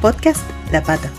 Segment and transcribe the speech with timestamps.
[0.00, 1.12] Podcast La Pata,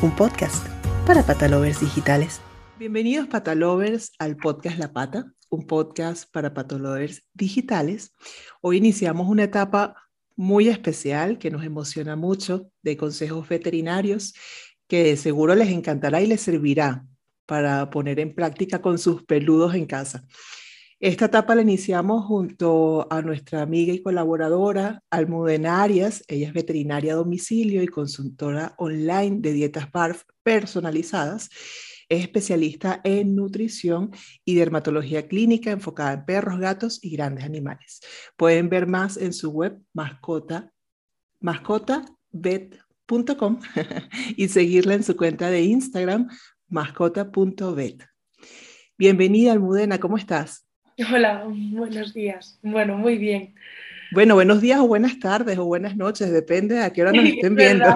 [0.00, 0.66] un podcast
[1.06, 2.40] para patalovers digitales.
[2.78, 8.14] Bienvenidos patalovers al podcast La Pata, un podcast para patalovers digitales.
[8.62, 9.96] Hoy iniciamos una etapa
[10.34, 14.32] muy especial que nos emociona mucho de consejos veterinarios
[14.88, 17.04] que seguro les encantará y les servirá
[17.44, 20.24] para poner en práctica con sus peludos en casa.
[21.02, 26.22] Esta etapa la iniciamos junto a nuestra amiga y colaboradora Almudena Arias.
[26.28, 31.50] Ella es veterinaria a domicilio y consultora online de dietas BARF personalizadas.
[32.08, 34.12] Es especialista en nutrición
[34.44, 37.98] y dermatología clínica enfocada en perros, gatos y grandes animales.
[38.36, 40.72] Pueden ver más en su web mascota,
[41.40, 43.58] mascotavet.com
[44.36, 46.28] y seguirla en su cuenta de Instagram
[46.68, 48.04] mascota.vet.
[48.96, 50.64] Bienvenida Almudena, ¿cómo estás?
[51.12, 52.58] Hola, buenos días.
[52.62, 53.54] Bueno, muy bien.
[54.12, 57.56] Bueno, buenos días o buenas tardes o buenas noches, depende a qué hora nos estén
[57.56, 57.86] viendo.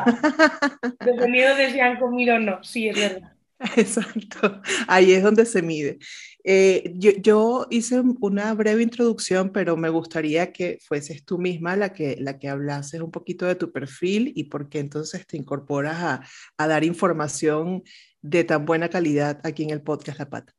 [1.04, 3.32] Dependiendo de si han comido o no, sí, es verdad.
[3.76, 5.98] Exacto, ahí es donde se mide.
[6.44, 11.92] Eh, yo, yo, hice una breve introducción, pero me gustaría que fueses tú misma la
[11.92, 15.96] que, la que hablases un poquito de tu perfil y por qué entonces te incorporas
[15.96, 16.20] a,
[16.56, 17.82] a dar información
[18.22, 20.55] de tan buena calidad aquí en el podcast La Pata.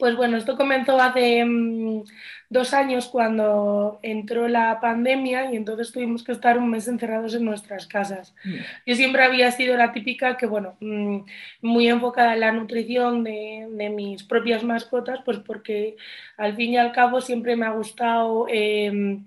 [0.00, 2.04] Pues bueno, esto comenzó hace mm,
[2.48, 7.44] dos años cuando entró la pandemia y entonces tuvimos que estar un mes encerrados en
[7.44, 8.34] nuestras casas.
[8.42, 8.54] Mm.
[8.86, 11.18] Yo siempre había sido la típica que, bueno, mm,
[11.60, 15.96] muy enfocada en la nutrición de, mis propias mascotas, pues porque
[16.38, 18.46] al fin y al cabo siempre me ha gustado...
[18.48, 19.26] Em,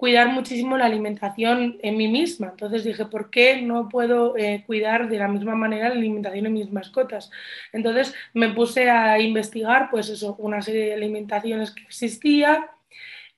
[0.00, 2.48] cuidar muchísimo la alimentación en mí misma.
[2.52, 6.54] Entonces dije, ¿por qué no puedo eh, cuidar de la misma manera la alimentación en
[6.54, 7.30] mis mascotas?
[7.70, 12.70] Entonces me puse a investigar, pues eso, una serie de alimentaciones que existía.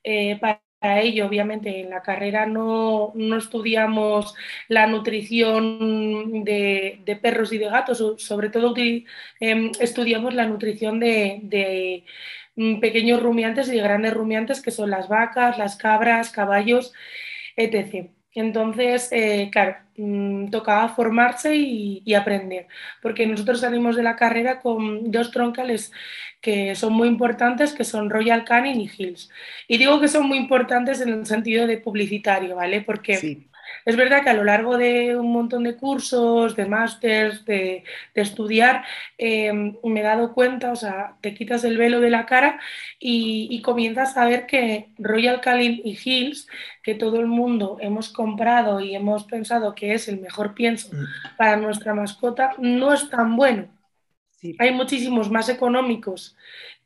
[0.05, 4.35] Eh, para ello, obviamente, en la carrera no, no estudiamos
[4.69, 12.05] la nutrición de, perros y de gatos, sobre todo em, estudiamos la nutrición de, de
[12.81, 16.93] pequeños rumiantes y grandes rumiantes que son las vacas, las cabras, caballos,
[17.57, 18.11] etc.
[18.35, 22.67] Entonces, eh, claro, mm, tocaba formarse y, aprender,
[23.03, 25.93] porque nosotros salimos de la carrera con dos troncales
[26.41, 29.31] que son muy importantes, que son Royal Canin y Hills.
[29.69, 32.81] Y digo que son muy importantes en el sentido de publicitario, ¿vale?
[32.81, 33.47] Porque
[33.85, 37.85] es verdad que a lo largo de un montón de cursos, de másters, de,
[38.15, 38.85] estudiar,
[39.19, 42.61] em, me he dado cuenta, o sea, te quitas el velo de la cara
[42.99, 46.49] y, comienzas a ver que Royal Canin y Hills,
[46.83, 51.37] que todo el mundo hemos comprado y hemos pensado que es el mejor pienso mm.
[51.37, 53.69] para nuestra mascota, no es tan bueno.
[54.59, 56.37] Hay muchísimos más económicos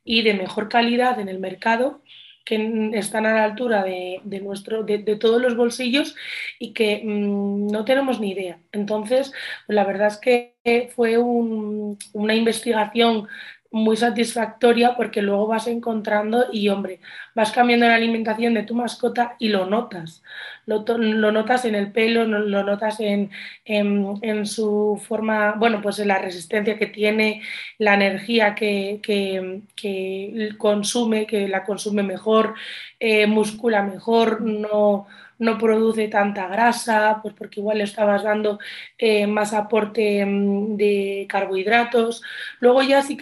[0.03, 2.01] y de mejor calidad en el mercado
[2.47, 6.15] que están a la altura de, nuestro, de, todos los bolsillos
[6.59, 8.59] y que mm, no tenemos ni idea.
[8.71, 9.33] Entonces,
[9.67, 10.53] la verdad es que
[10.95, 13.27] fue una investigación
[13.77, 16.99] muy satisfactoria porque luego vas encontrando y hombre,
[17.35, 20.23] vas cambiando la alimentación de tu mascota y lo notas.
[20.65, 20.83] Lo,
[21.31, 23.31] notas en el pelo, lo notas en,
[23.65, 27.41] en, su forma, bueno, pues en la resistencia que tiene,
[27.77, 32.55] la energía que, que, consume, que la consume mejor,
[32.99, 35.07] eh, muscula mejor, no
[35.39, 38.59] no produce tanta grasa, pues porque igual le estabas dando
[38.97, 42.21] eh, más aporte mm, de carbohidratos.
[42.59, 43.17] Luego ya sí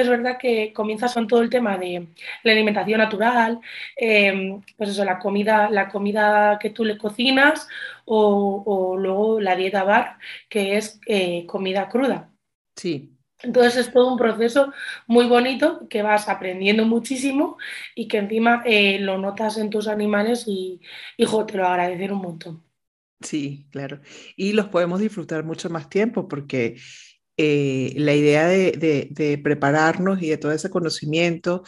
[0.00, 2.08] es verdad que comienzas con todo el tema de
[2.42, 3.60] la alimentación natural,
[3.96, 7.68] em, pues eso, la comida, la comida que tú le cocinas
[8.04, 10.18] o, luego la dieta bar,
[10.48, 12.30] que es eh, comida cruda.
[12.76, 13.16] Sí.
[13.42, 14.72] Entonces es todo un proceso
[15.06, 17.56] muy bonito que vas aprendiendo muchísimo
[17.94, 20.80] y que encima eh, lo notas en tus animales y,
[21.16, 22.64] hijo, te lo agradecer un montón.
[23.20, 24.00] Sí, claro.
[24.36, 26.76] Y los podemos disfrutar mucho más tiempo porque
[27.42, 31.62] eh, la idea de, prepararnos y de todo ese conocimiento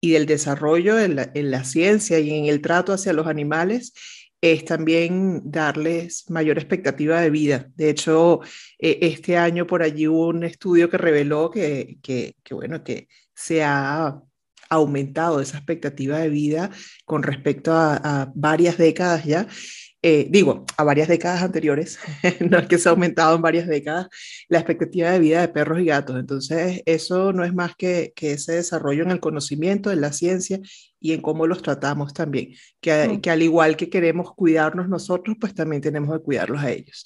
[0.00, 3.92] y del desarrollo en la, ciencia y en el trato hacia los animales
[4.40, 7.68] es también darles mayor expectativa de vida.
[7.76, 8.40] De hecho,
[8.80, 11.98] eh, este año por allí hubo un estudio que reveló que,
[12.50, 14.20] bueno, que se ha
[14.68, 16.72] aumentado esa expectativa de vida
[17.04, 19.46] con respecto a varias décadas ya
[20.08, 21.98] eh, digo, a varias décadas anteriores,
[22.48, 24.06] no es que se ha aumentado en varias décadas
[24.48, 26.16] la expectativa de vida de perros y gatos.
[26.16, 30.60] Entonces, eso no es más que, que ese desarrollo en el conocimiento, en la ciencia
[31.00, 33.20] y en cómo los tratamos también, que, mm.
[33.20, 37.04] que al igual que queremos cuidarnos nosotros, pues también tenemos que cuidarlos a ellos.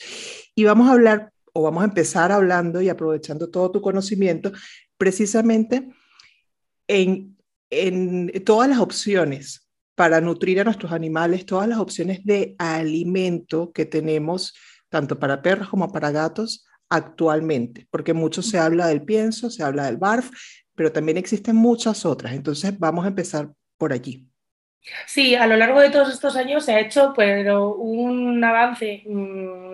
[0.54, 4.52] Y vamos a hablar, o vamos a empezar hablando y aprovechando todo tu conocimiento,
[4.98, 5.88] precisamente
[6.86, 7.34] en,
[7.70, 13.84] en todas las opciones para nutrir a nuestros animales todas las opciones de alimento que
[13.84, 14.54] tenemos,
[14.88, 19.84] tanto para perros como para gatos, actualmente, porque mucho se habla del pienso, se habla
[19.84, 20.30] del barf,
[20.74, 22.32] pero también existen muchas otras.
[22.32, 24.26] Entonces, vamos a empezar por allí.
[25.06, 29.69] Sí, a lo largo de todos estos años se ha hecho pero un avance mm,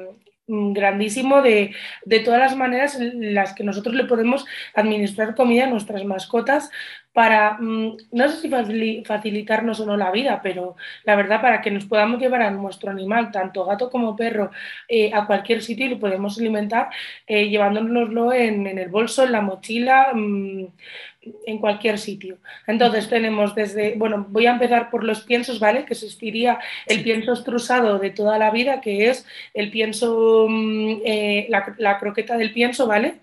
[0.48, 1.74] grandísimo de,
[2.24, 4.44] todas las maneras en las que nosotros le podemos
[4.74, 6.70] administrar comida a nuestras mascotas
[7.12, 11.70] para, mm, no sé si facilitarnos o no la vida, pero la verdad para que
[11.70, 14.50] nos podamos llevar a nuestro animal, tanto gato como perro,
[14.88, 16.90] eh, a cualquier sitio y lo podemos alimentar
[17.26, 20.12] eh, llevándonoslo en, en, el bolso, en la mochila
[21.46, 22.38] en cualquier sitio.
[22.66, 25.84] Entonces tenemos desde, bueno, voy a empezar por los piensos, ¿vale?
[25.84, 31.46] Que existiría el pienso estrusado de toda la vida, que es el pienso, mm, eh,
[31.48, 33.20] la, la, croqueta del pienso, ¿vale?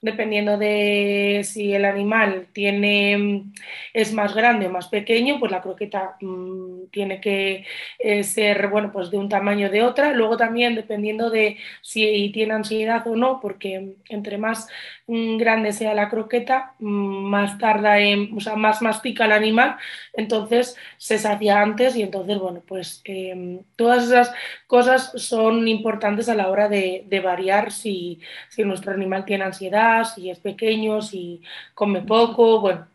[0.00, 3.44] Dependiendo de si el animal tiene,
[3.92, 7.64] es más grande o más pequeño, pues la croqueta mmm, tiene que
[7.98, 10.12] eh, ser bueno, pues de un tamaño de otra.
[10.12, 14.68] Luego también dependiendo de si tiene ansiedad o no, porque entre más
[15.06, 19.76] grande sea la croqueta, más tarda en, o sea, más mastica el animal,
[20.12, 24.32] entonces se sacia antes y entonces, bueno, pues eh, todas esas
[24.66, 29.87] cosas son importantes a la hora de, de variar si, si nuestro animal tiene ansiedad
[30.04, 31.42] si es pequeño, si
[31.74, 32.88] come poco, bueno.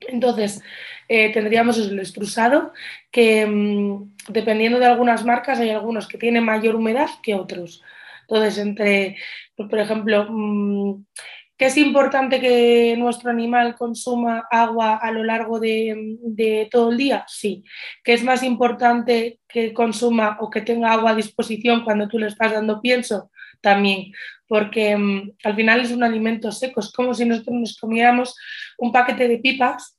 [0.00, 0.62] Entonces,
[1.08, 2.72] eh, tendríamos el extrusado,
[3.10, 7.82] que mm, dependiendo de algunas marcas, hay algunos que tienen mayor humedad que otros.
[8.22, 9.16] Entonces, entre,
[9.56, 11.04] pues, por ejemplo, mm,
[11.56, 16.96] que es importante que nuestro animal consuma agua a lo largo de, de, todo el
[16.96, 17.24] día?
[17.28, 17.62] Sí.
[18.02, 22.26] ¿Que es más importante que consuma o que tenga agua a disposición cuando tú le
[22.26, 23.30] estás dando pienso?
[23.62, 24.12] También
[24.52, 28.36] porque mm, al final es un alimento seco, es como si nosotros nos comiéramos
[28.76, 29.98] un paquete de pipas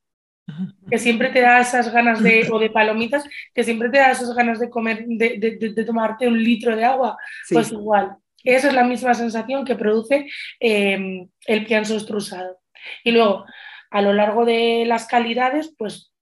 [0.88, 4.36] que siempre te da esas ganas de, o de palomitas, que siempre te da esas
[4.36, 7.18] ganas de comer, de, tomarte un litro de agua,
[7.50, 8.16] pues igual.
[8.44, 10.28] Esa es la misma sensación que produce
[10.60, 12.60] em, el pienso estrusado.
[13.04, 13.46] Y luego,
[13.90, 16.13] a lo largo de las calidades, pues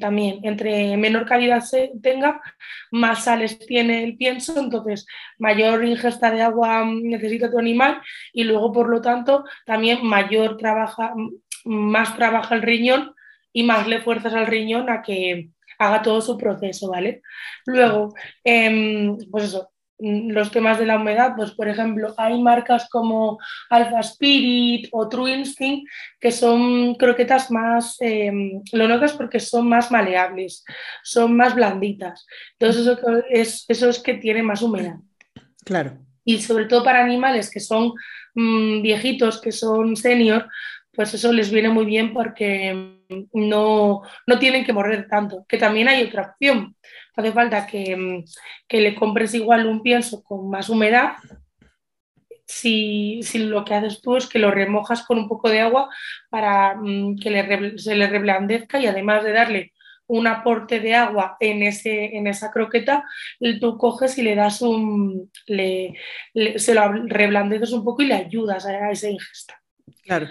[0.00, 2.40] también entre menor calidad se tenga,
[2.90, 5.06] más sales tiene el pienso, entonces
[5.38, 8.00] mayor ingesta de agua mm, necesita tu animal
[8.32, 11.30] y luego, por lo tanto, también mayor trabaja, mm,
[11.64, 13.14] más trabaja el riñón
[13.52, 17.22] y más le fuerzas al riñón a que haga todo su proceso, ¿vale?
[17.66, 18.14] Luego,
[18.44, 19.71] em, pues eso, Mm,
[20.02, 23.38] los temas de la humedad, pues por ejemplo, hay marcas como
[23.70, 25.88] Alpha Spirit o True Instinct
[26.20, 30.64] que son croquetas más, em, lo notas porque son más maleables,
[31.04, 32.26] son más blanditas.
[32.58, 34.96] Entonces eso es, eso es que tiene más humedad.
[35.64, 35.98] Claro.
[36.24, 37.92] Y sobre todo para animales que son
[38.34, 40.48] mm, viejitos, que son senior,
[40.92, 42.98] pues eso les viene muy bien porque
[43.32, 45.44] no, no tienen que morrer tanto.
[45.48, 46.76] Que también hay otra opción
[47.16, 48.24] hace falta que,
[48.70, 51.12] le compres igual un pienso con más humedad.
[52.46, 55.88] Si, lo que haces tú es que lo remojas con un poco de agua
[56.28, 59.72] para mm, que se le reblandezca y además de darle
[60.06, 63.04] un aporte de agua en, ese, en esa croqueta,
[63.60, 65.94] tú coges y le das un, le,
[66.56, 69.62] se lo reblandeces un poco y le ayudas a, esa ingesta.
[70.02, 70.28] Claro.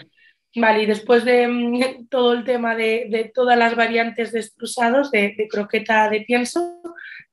[0.56, 5.48] Vale, y después de mm, todo el tema de, todas las variantes de extrusados, de,
[5.50, 6.81] croqueta de pienso,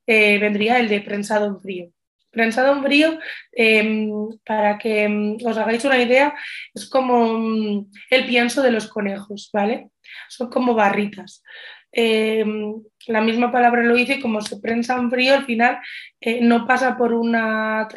[0.07, 1.91] eh, vendría el de prensado en frío.
[2.31, 3.19] Prensado en frío,
[3.53, 4.11] em,
[4.45, 6.35] para que mm, os hagáis una idea,
[6.75, 9.91] es como mm, el pienso de los conejos, ¿vale?
[10.29, 11.43] Son como barritas.
[11.91, 15.79] Em, la misma palabra lo dice, como se prensa en frío, al final
[16.21, 17.89] eh, no pasa por una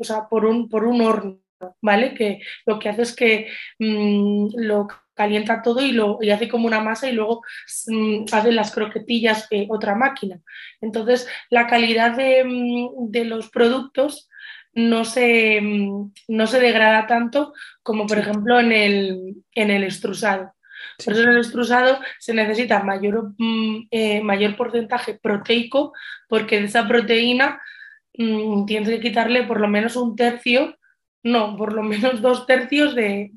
[0.00, 1.39] o sea, por un, por un horno
[1.80, 2.14] ¿vale?
[2.14, 3.48] Que lo que hace es que
[3.78, 7.42] mm, lo calienta todo y, lo, y hace como una masa y luego
[7.88, 10.40] mm, hace las croquetillas otra máquina.
[10.80, 14.28] Entonces, la calidad de, mm, de los productos
[14.72, 15.60] no se,
[16.28, 17.52] no se, degrada tanto
[17.82, 20.54] como, por ejemplo, en el, en el extrusado.
[21.04, 23.32] Por eso en el extrusado se necesita mayor,
[23.90, 25.92] eh, mayor porcentaje proteico
[26.28, 27.60] porque de esa proteína
[28.66, 30.76] tienes que quitarle por lo menos un tercio
[31.22, 33.30] no, por lo menos dos tercios de,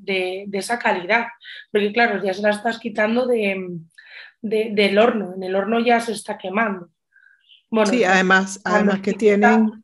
[0.52, 1.26] esa calidad,
[1.70, 3.78] porque claro, ya se la estás quitando de,
[4.40, 6.90] del horno, en el horno ya se está quemando.
[7.70, 9.82] Bueno, sí, además, además que tienen,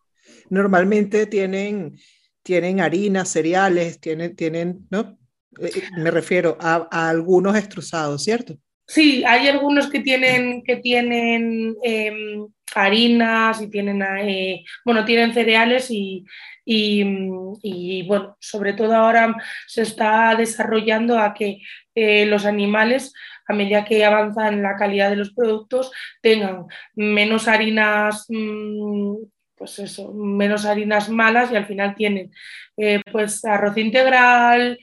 [0.49, 1.99] normalmente tienen,
[2.43, 5.19] tienen harina, cereales, tienen, tienen, ¿no?
[5.61, 8.57] Eh, eh, me refiero a, algunos extrusados, ¿cierto?
[8.87, 15.91] Sí, hay algunos que tienen, que tienen em, harinas y tienen, eh, bueno, tienen cereales
[15.91, 16.25] y,
[16.73, 19.35] y, bueno, sobre todo ahora
[19.67, 21.59] se está desarrollando a que
[21.95, 23.13] eh, los animales,
[23.49, 25.91] a medida que avanzan la calidad de los productos,
[26.23, 28.27] tengan menos harinas.
[28.29, 29.17] Mm,
[29.57, 32.31] pues eso, menos harinas malas y al final tienen
[32.79, 34.79] eh, pues arroz integral,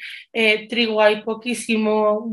[0.69, 2.29] trigo hay poquísimo,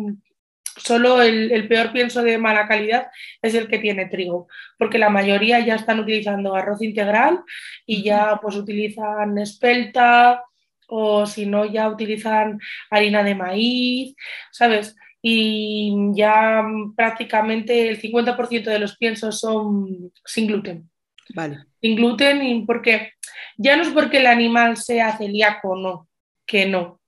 [0.76, 3.08] solo el, peor pienso de mala calidad
[3.42, 7.40] es el que tiene trigo, porque la mayoría ya están utilizando arroz integral
[7.86, 10.42] y ya pues utilizan espelta
[10.88, 14.14] o si no ya utilizan harina de maíz,
[14.52, 14.96] ¿sabes?
[15.22, 16.62] Y ya
[16.96, 20.90] prácticamente el 50% de los piensos son sin gluten.
[21.34, 21.64] Vale.
[21.80, 23.12] Sin gluten y porque
[23.56, 26.08] ya no es porque el animal sea celíaco o no,
[26.46, 27.00] que no,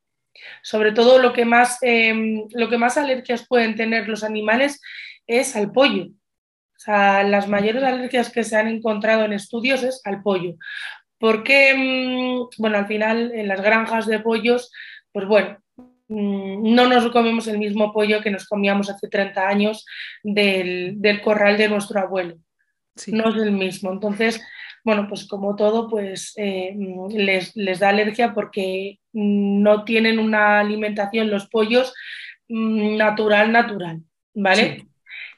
[0.62, 4.80] sobre todo lo que más, em, lo que más alergias pueden tener los animales
[5.26, 6.06] es al pollo.
[6.06, 10.54] O sea, las mayores alergias que se han encontrado en estudios es al pollo.
[11.18, 14.70] Porque, em, bueno, al final en las granjas de pollos,
[15.12, 15.58] pues bueno,
[16.08, 19.84] mm, no nos comemos el mismo pollo que nos comíamos hace 30 años
[20.22, 22.36] del, corral de nuestro abuelo.
[23.08, 23.92] No es el mismo.
[23.92, 24.40] Entonces,
[24.86, 26.72] bueno, pues como todo, pues eh,
[27.10, 31.92] les, les, da alergia porque no tienen una alimentación los pollos
[32.48, 34.02] mm, natural, natural,
[34.32, 34.86] ¿vale?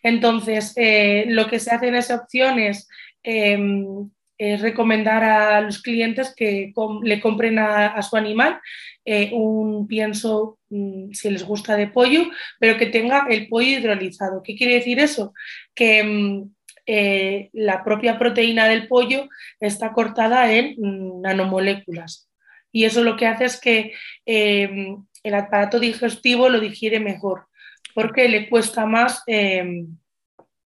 [0.03, 2.89] Entonces, eh, lo que se hace en esa opción es,
[3.23, 8.61] em, recomendar a los clientes que le compren a, su animal
[9.05, 12.25] eh, un pienso, mm, si les gusta, de pollo,
[12.61, 14.43] pero que tenga el pollo hidrolizado.
[14.43, 15.33] ¿Qué quiere decir eso?
[15.75, 16.51] Que mm,
[16.91, 19.29] eh, la propia proteína del pollo
[19.61, 20.75] está cortada en
[21.21, 22.31] nanomoléculas.
[22.73, 23.93] Y eso lo que hace es que
[24.25, 27.47] em, el aparato digestivo lo digiere mejor,
[27.95, 29.99] porque le cuesta más em,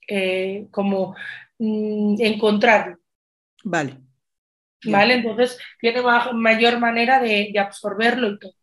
[0.09, 1.15] eh, como
[1.59, 2.97] mm, encontrarlo.
[3.65, 3.99] Vale.
[4.87, 5.15] ¿Vale?
[5.17, 6.01] Entonces tiene
[6.33, 8.55] mayor manera de, de absorberlo y todo.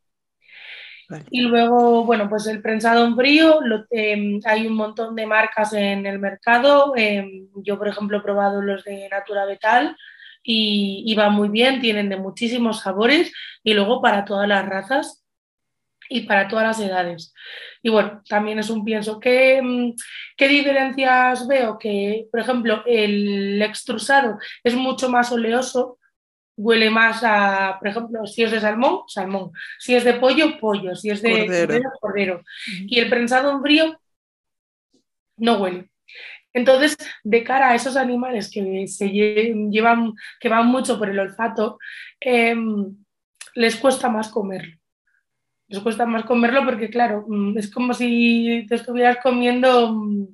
[1.30, 3.60] Y luego, bueno, pues el prensado en frío,
[3.92, 6.94] em, hay un montón de marcas en el mercado.
[6.96, 9.96] Em, yo, por ejemplo, he probado los de Natura Vetal
[10.44, 13.32] y, y van muy bien, tienen de muchísimos sabores
[13.64, 15.24] y luego para todas las razas
[16.10, 17.34] y para todas las edades.
[17.82, 19.20] Y bueno, también es un pienso.
[19.20, 19.94] ¿Qué, em,
[20.38, 21.78] ¿Qué, diferencias veo?
[21.78, 26.00] Que, por ejemplo, el extrusado es mucho más oleoso
[26.56, 30.96] huele más a, por ejemplo, si es de salmón, salmón, si es de pollo, pollo,
[30.96, 32.44] si es de cordero, cordero.
[32.88, 34.00] Y el prensado en frío
[35.38, 35.90] no huele.
[36.54, 41.80] Entonces, de cara a esos animales que se llevan, que van mucho por el olfato,
[42.20, 42.96] em,
[43.56, 44.78] les cuesta más comerlo.
[45.68, 50.28] Les cuesta más comerlo porque, claro, mm, es como si te estuvieras comiendo mm,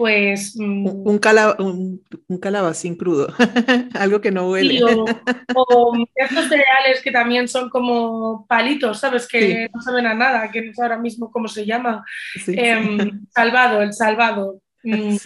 [0.00, 0.56] pues...
[0.56, 3.28] Un, un, un, calabacín crudo,
[3.92, 4.82] algo que no huele.
[4.82, 9.28] o, estos cereales que también son como palitos, ¿sabes?
[9.28, 12.02] Que no saben a nada, que no sé ahora mismo cómo se llama.
[12.46, 14.62] Em, salvado, el salvado.
[14.82, 15.16] Mm,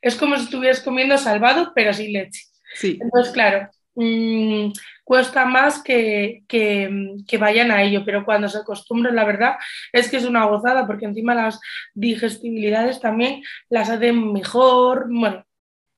[0.00, 2.44] es como si estuvieras comiendo salvado, pero sin leche.
[2.80, 4.70] Entonces, claro, mm,
[5.10, 9.56] cuesta más que, que, vayan a ello, pero cuando se acostumbran, la verdad
[9.92, 11.58] es que es una gozada, porque encima las
[11.94, 15.44] digestibilidades también las hacen mejor, bueno,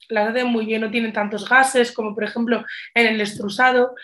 [0.09, 2.65] las hacen muy bien, no tienen tantos gases como por ejemplo
[2.95, 3.95] en el estrusado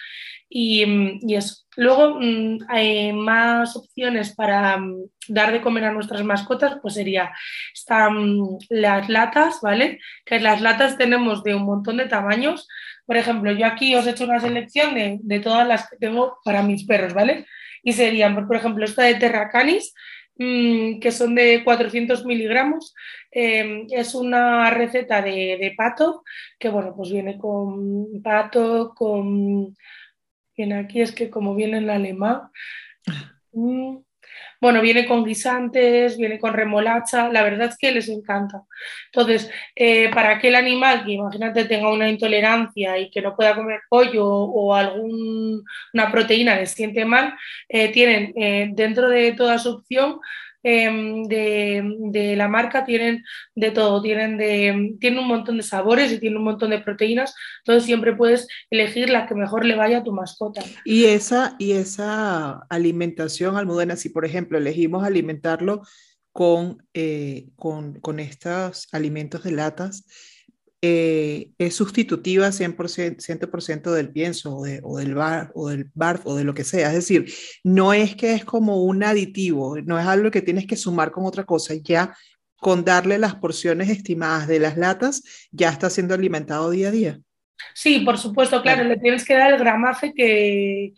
[0.48, 0.84] y,
[1.22, 1.64] y eso.
[1.76, 7.32] Luego mm, hay más opciones para mm, dar de comer a nuestras mascotas, pues sería,
[7.72, 10.00] están las latas, ¿vale?
[10.24, 12.66] Que las latas tenemos de un montón de tamaños,
[13.08, 16.62] por ejemplo, yo aquí os he hecho una selección de, todas las que tengo para
[16.62, 17.46] mis perros, ¿vale?
[17.82, 19.94] Y serían, por ejemplo, esta de Terracanis,
[20.36, 22.94] que son de 400 miligramos.
[23.30, 26.22] Em, es una receta de, pato,
[26.58, 29.74] que bueno, pues viene con pato, con...
[30.58, 32.50] Viene aquí, es que como viene en alemán.
[33.52, 33.98] Mm,
[34.60, 38.64] bueno, viene con guisantes, viene con remolacha, la verdad es que les encanta.
[39.06, 43.80] Entonces, eh, para aquel animal que imagínate tenga una intolerancia y que no pueda comer
[43.88, 47.34] pollo o alguna proteína le siente mal,
[47.68, 50.18] eh, tienen eh, dentro de toda su opción
[50.64, 53.24] Em, de, la marca tienen
[53.54, 57.32] de todo, tienen, de, tienen un montón de sabores y tienen un montón de proteínas,
[57.60, 60.62] entonces siempre puedes elegir la que mejor le vaya a tu mascota.
[60.84, 65.82] Y esa, y esa alimentación, Almudena, si por ejemplo elegimos alimentarlo
[66.32, 70.06] con, eh, con, con estos alimentos de latas,
[70.80, 76.54] eh, es sustitutiva 100%, del pienso o, del bar, o del barf o de lo
[76.54, 76.88] que sea.
[76.88, 77.32] Es decir,
[77.64, 81.26] no es que es como un aditivo, no es algo que tienes que sumar con
[81.26, 82.16] otra cosa, ya
[82.60, 87.20] con darle las porciones estimadas de las latas, ya está siendo alimentado día a día.
[87.74, 90.92] Sí, por supuesto, claro, le tienes que dar el gramaje que,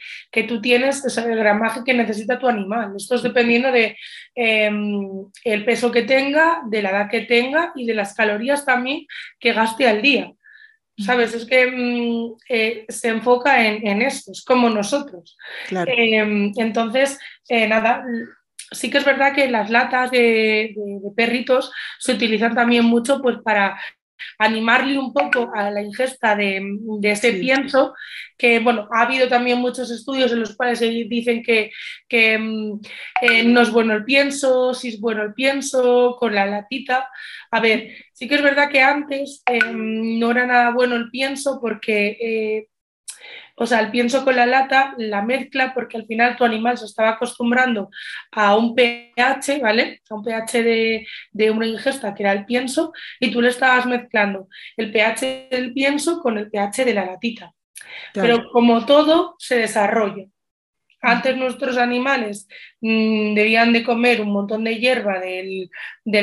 [0.45, 2.93] tú tienes, el gramaje que necesita tu animal.
[2.97, 3.97] Esto es dependiendo de
[4.35, 9.07] em, el peso que tenga, de la edad que tenga y de las calorías también
[9.39, 10.33] que gaste al día.
[10.99, 11.35] ¿Sabes?
[11.35, 15.37] Es que mm, eh, se enfoca en, en, esto, es como nosotros.
[15.71, 18.05] Em, entonces, eh, nada,
[18.71, 23.39] sí que es verdad que las latas de, de, perritos se utilizan también mucho pues,
[23.43, 23.81] para
[24.39, 26.61] animarle un poco a la ingesta de,
[27.03, 27.95] ese pienso,
[28.37, 31.71] que bueno, ha habido también muchos estudios en los cuales dicen que,
[32.39, 32.81] mm,
[33.23, 37.09] eh, no es bueno el pienso, si es bueno el pienso, con la latita.
[37.51, 41.61] A ver, sí que es verdad que antes em, no era nada bueno el pienso
[41.61, 42.70] porque eh,
[43.63, 46.87] o sea, el pienso con la lata, la mezcla, porque al final tu animal se
[46.87, 47.91] estaba acostumbrando
[48.33, 50.01] a un pH, ¿vale?
[50.09, 54.49] A un pH de, una ingesta que era el pienso, y tú le estabas mezclando
[54.79, 57.53] el pH del pienso con el pH de la latita.
[58.15, 60.25] Pero como todo, se desarrolla.
[61.03, 62.49] Antes nuestros animales
[62.81, 65.71] mm, debían de comer un montón de hierba del,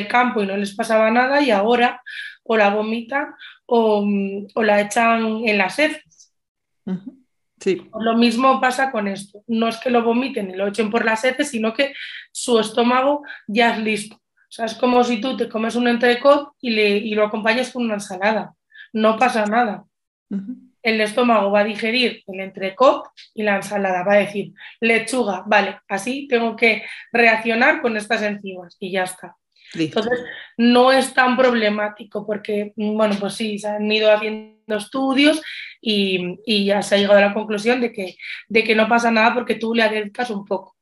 [0.08, 2.02] campo y no les pasaba nada y ahora
[2.42, 3.28] o la vomitan
[3.68, 6.34] o, mm, la echan en las heces.
[7.60, 7.90] Sí.
[8.00, 9.44] Lo mismo pasa con esto.
[9.48, 11.94] No es que lo vomiten y lo echen por las heces, sino que
[12.32, 14.16] su estómago ya es listo.
[14.16, 17.72] O sea, es como si tú te comes un entrecot y, le, y lo acompañas
[17.72, 18.54] con una ensalada.
[18.94, 19.86] No pasa nada.
[20.82, 24.04] El estómago va a digerir el entrecot y la ensalada.
[24.04, 29.36] Va a decir, lechuga, vale, así tengo que reaccionar con estas enzimas y ya está.
[29.74, 30.24] Entonces,
[30.58, 35.42] no es tan problemático porque, bueno, pues sí, se han ido haciendo estudios
[35.82, 38.16] y, ya se ha llegado a la conclusión de que,
[38.48, 40.76] de que no pasa nada porque tú le acercas un poco.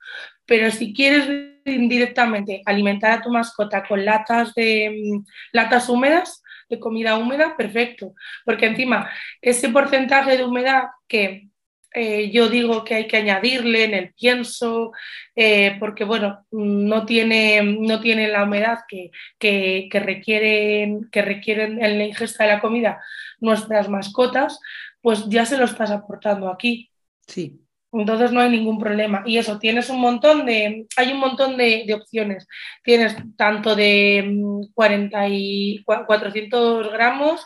[0.46, 1.28] Pero si quieres
[1.66, 8.14] directamente alimentar a tu mascota con latas, de, latas húmedas, de comida húmeda, perfecto.
[8.46, 9.10] Porque encima,
[9.42, 11.50] ese porcentaje de humedad que
[11.96, 14.92] eh, yo digo que hay que añadirle en el pienso,
[15.36, 21.98] eh, porque bueno, no tiene, no tiene la humedad que, que, requieren, que requieren en
[21.98, 23.02] la ingesta de la comida
[23.40, 24.60] nuestras mascotas,
[25.02, 26.92] pues ya se lo estás aportando aquí.
[27.28, 27.62] Sí.
[27.94, 29.24] Entonces no hay ningún problema.
[29.26, 32.46] Y eso, tienes un montón de, hay un montón de, opciones.
[32.84, 34.42] Tienes tanto de
[34.74, 37.46] 40 mm, y 400 gramos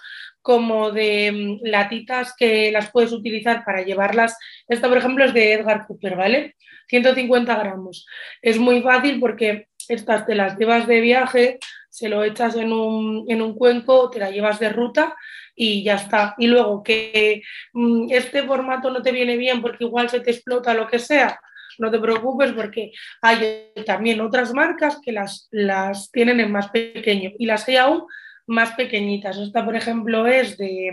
[0.49, 4.35] como de mm, latitas que las puedes utilizar para llevarlas.
[4.67, 6.55] Esta, por ejemplo, es de Edgar Cooper, ¿vale?
[6.87, 8.07] 150 gramos.
[8.41, 11.59] Es muy fácil porque estas te las llevas de viaje,
[11.91, 15.15] se lo echas en un, en un cuenco, te la llevas de ruta
[15.53, 16.33] y ya está.
[16.39, 20.73] Y luego que mm, este formato no te viene bien porque igual se te explota
[20.73, 21.39] lo que sea,
[21.77, 27.33] no te preocupes porque hay también otras marcas que las, las tienen en más pequeño
[27.37, 28.07] y las hay aún
[28.49, 29.37] más pequeñitas.
[29.37, 30.91] Esta, por ejemplo, es de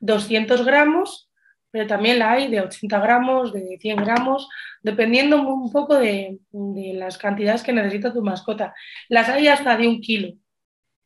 [0.00, 1.30] 200 gramos,
[1.70, 4.48] pero también la hay de 80 gramos, de 100 gramos,
[4.82, 8.74] dependiendo un poco de, las cantidades que necesita tu mascota.
[9.08, 10.34] Las hay hasta de un kilo.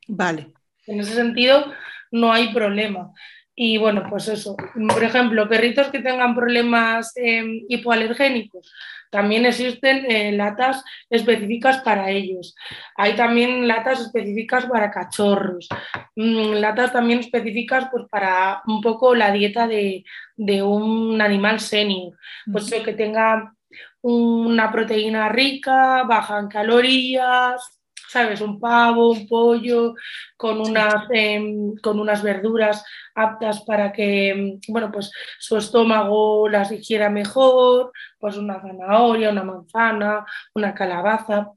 [0.07, 0.51] Vale.
[0.87, 1.71] En ese sentido,
[2.11, 3.13] no hay problema.
[3.55, 4.55] Y bueno, pues eso.
[4.55, 8.71] Por ejemplo, perritos que tengan problemas em, hipoalergénicos,
[9.11, 12.55] también existen eh, latas específicas para ellos.
[12.95, 15.67] Hay también latas específicas para cachorros.
[16.15, 20.05] Mm, latas también específicas pues, para un poco la dieta de,
[20.37, 22.17] un animal senior.
[22.51, 23.53] Pues que tenga
[24.01, 27.80] una proteína rica, baja en calorías,
[28.11, 28.41] ¿sabes?
[28.41, 29.95] Un pavo, un pollo,
[30.35, 32.83] con unas, em, con unas verduras
[33.15, 39.43] aptas para que, em, bueno, pues su estómago las digiera mejor, pues una zanahoria, una
[39.43, 41.51] manzana, una calabaza.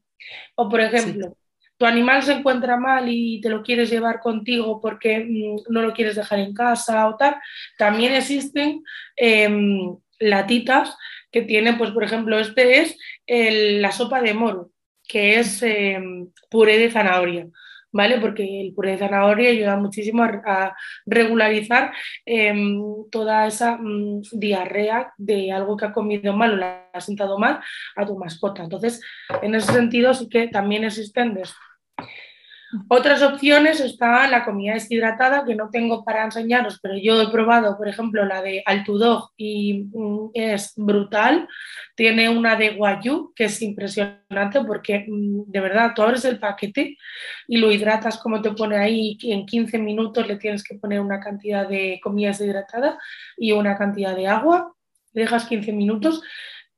[0.55, 1.37] O, por ejemplo,
[1.77, 5.93] tu animal se encuentra mal y te lo quieres llevar contigo porque mm, no lo
[5.93, 7.37] quieres dejar en casa o tal,
[7.79, 8.85] también existen
[9.17, 10.97] em, latitas
[11.33, 14.74] que tienen, pues, por ejemplo, este es la sopa de moro
[15.09, 17.47] que es em, puré de zanahoria.
[17.97, 18.19] ¿Vale?
[18.19, 20.75] Porque el puré de zanahoria ayuda muchísimo a,
[21.07, 21.93] regularizar
[22.27, 27.39] em, toda esa mm, diarrea de algo que ha comido mal o le ha sentado
[27.39, 27.61] mal
[27.95, 28.65] a tu mascota.
[28.65, 29.01] Entonces,
[29.43, 31.35] en ese sentido sí que también existen
[32.89, 37.77] otras opciones está la comida deshidratada, que no tengo para enseñaros, pero yo he probado,
[37.77, 41.49] por ejemplo, la de Altudog y mm, es brutal.
[41.95, 46.97] Tiene una de Guayú, que es impresionante porque mm, de verdad tú abres el paquete
[47.47, 51.01] y lo hidratas como te pone ahí, y en 15 minutos le tienes que poner
[51.01, 52.99] una cantidad de comida deshidratada
[53.37, 54.75] y una cantidad de agua,
[55.13, 56.23] dejas 15 minutos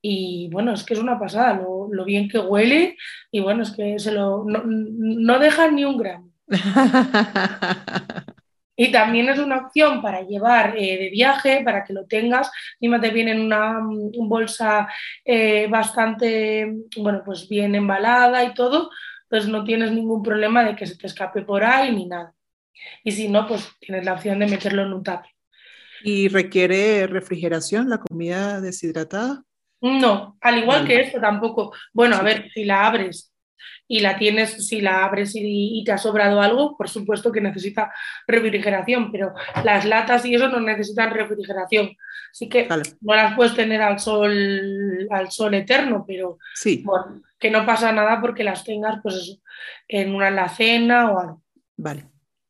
[0.09, 2.95] y bueno, es que es una pasada lo, bien que huele
[3.29, 6.31] y bueno, es que se lo, no, no dejan ni un gramo.
[8.79, 12.51] Y también es una opción para llevar eh, de viaje, para que lo tengas.
[12.73, 14.87] Encima te viene en una bolsa
[15.25, 18.91] eh, bastante, bueno, pues bien embalada y todo,
[19.27, 22.35] pues no tienes ningún problema de que se te escape por ahí ni nada.
[23.03, 25.31] Y si no, pues tienes la opción de meterlo en un tupper.
[26.03, 29.43] ¿Y requiere refrigeración la comida deshidratada?
[29.81, 31.73] No, al igual que esto tampoco.
[31.93, 33.31] Bueno, a ver, si la abres
[33.87, 37.91] y la tienes, si la abres y, te ha sobrado algo, por supuesto que necesita
[38.27, 41.95] refrigeración, pero las latas y eso no necesitan refrigeración.
[42.31, 42.67] Así que
[43.01, 46.83] no las puedes tener al sol, al sol eterno, pero sí.
[47.39, 49.39] que no pasa nada porque las tengas pues
[49.87, 51.43] en una alacena o algo.
[51.77, 52.05] Vale.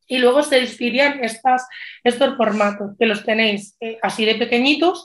[0.07, 1.67] Y luego se distribuirían estas,
[2.03, 5.03] estos formatos, que los tenéis eh, así de pequeñitos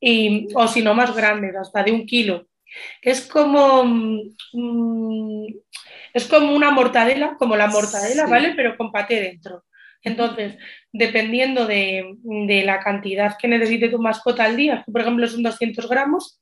[0.00, 2.46] y, o si no más grandes, hasta de un kilo.
[3.02, 5.46] Es como, mm,
[6.14, 8.54] es como una mortadela, como la mortadela, ¿vale?
[8.56, 9.64] Pero con paté dentro.
[10.02, 10.56] Entonces,
[10.92, 12.16] dependiendo de,
[12.64, 16.40] la cantidad que necesite tu mascota al día, por ejemplo son 200 gramos,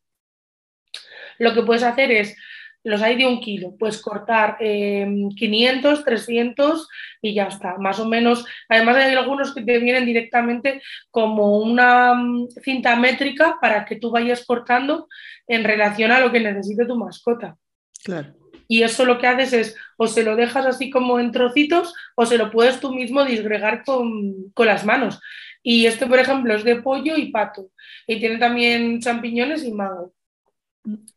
[1.38, 2.37] lo que puedes hacer es
[2.85, 6.88] los hay de un kilo, puedes cortar 500, em, 300
[7.21, 8.45] y ya está, más o menos.
[8.69, 14.11] Además hay algunos que te vienen directamente como una mm, cinta métrica para que tú
[14.11, 15.09] vayas cortando
[15.47, 17.57] en relación a lo que necesite tu mascota.
[18.05, 18.35] Claro.
[18.69, 22.27] Y eso lo que haces es o se lo dejas así como en trocitos o
[22.27, 25.21] se lo puedes tú mismo disgregar con, con las manos.
[25.62, 27.71] Y este, por ejemplo, es de pollo y pato.
[28.07, 30.12] Y tiene también champiñones y mango.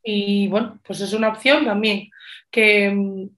[0.03, 2.09] Y bueno, pues es una opción también
[2.49, 3.29] que mm,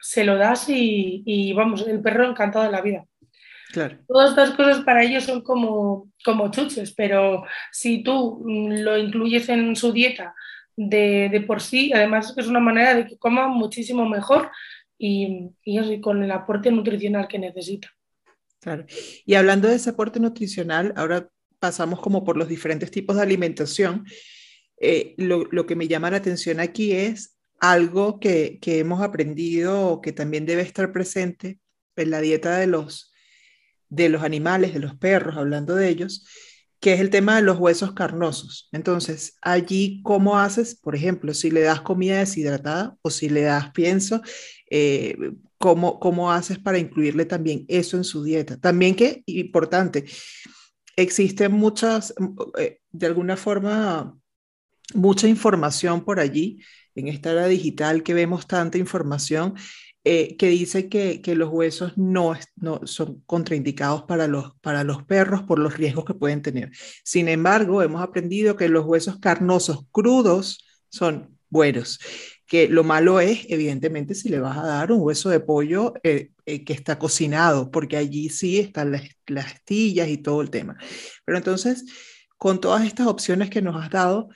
[0.00, 3.04] se lo das y, vamos, el perro encantado de la vida.
[3.72, 3.98] Claro.
[4.06, 9.48] Todas estas cosas para ellos son como, como chuches, pero si tú mm, lo incluyes
[9.48, 10.34] en su dieta
[10.76, 14.50] de, por sí, además es una manera de que coma muchísimo mejor
[14.98, 17.88] y, y con el aporte nutricional que necesita.
[18.60, 18.84] Claro.
[19.24, 24.04] Y hablando de ese aporte nutricional, ahora pasamos como por los diferentes tipos de alimentación
[24.78, 30.46] eh, lo, que me llama la atención aquí es algo que, hemos aprendido que también
[30.46, 31.58] debe estar presente
[31.96, 33.12] en la dieta de los,
[33.88, 36.26] de los animales, de los perros, hablando de ellos,
[36.78, 38.68] que es el tema de los huesos carnosos.
[38.72, 43.70] Entonces, allí, ¿cómo haces, por ejemplo, si le das comida deshidratada o si le das
[43.72, 44.20] pienso,
[44.70, 45.16] eh,
[45.58, 48.58] ¿cómo, ¿cómo haces para incluirle también eso en su dieta?
[48.58, 50.04] También que, importante,
[50.96, 52.14] existen muchas,
[52.58, 54.18] eh, de alguna forma,
[54.94, 56.60] mucha información por allí,
[56.94, 59.54] en esta era digital que vemos tanta información,
[60.08, 65.42] eh, que dice que, los huesos no, no, son contraindicados para los, para los perros
[65.42, 66.70] por los riesgos que pueden tener.
[67.02, 71.98] Sin embargo, hemos aprendido que los huesos carnosos crudos son buenos,
[72.46, 76.30] que lo malo es, evidentemente, si le vas a dar un hueso de pollo eh,
[76.46, 80.76] eh, que está cocinado, porque allí sí están las, las astillas y todo el tema.
[81.24, 81.84] Pero entonces,
[82.38, 84.28] con todas estas opciones que nos has dado,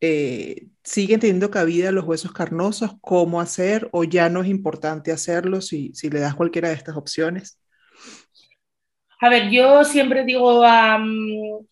[0.00, 5.60] eh, siguen teniendo cabida los huesos carnosos, cómo hacer o ya no es importante hacerlo
[5.60, 7.58] si, si le das cualquiera de estas opciones?
[9.22, 10.98] A ver, yo siempre digo a,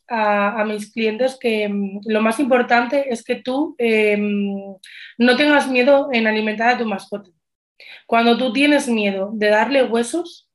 [0.08, 4.54] a, mis clientes que mm, lo más importante es que tú em,
[5.16, 7.30] no tengas miedo en alimentar a tu mascota.
[8.06, 10.47] Cuando tú tienes miedo de darle huesos,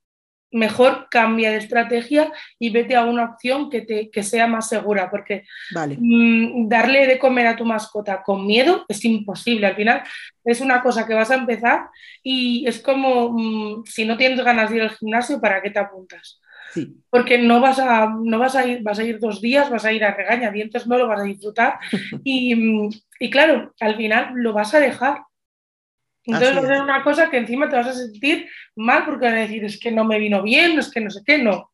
[0.54, 5.44] mejor cambia de estrategia y vete a una opción que, te, sea más segura, porque
[5.76, 9.68] mm, darle de comer a tu mascota con miedo es imposible.
[9.68, 10.04] Al final
[10.46, 11.88] es una cosa que vas a empezar
[12.22, 15.80] y es como mm, si no tienes ganas de ir al gimnasio, ¿para qué te
[15.80, 16.40] apuntas?
[17.10, 19.92] Porque no vas, a, no vas a ir, vas a ir dos días, vas a
[19.92, 21.80] ir a regañadientes, no lo vas a disfrutar
[22.24, 22.90] y, mm,
[23.20, 25.24] y claro, al final lo vas a dejar.
[26.26, 29.34] Entonces va a ser una cosa que encima te vas a sentir mal porque vas
[29.36, 31.72] a decir, es que no me vino bien, es que no sé qué, no.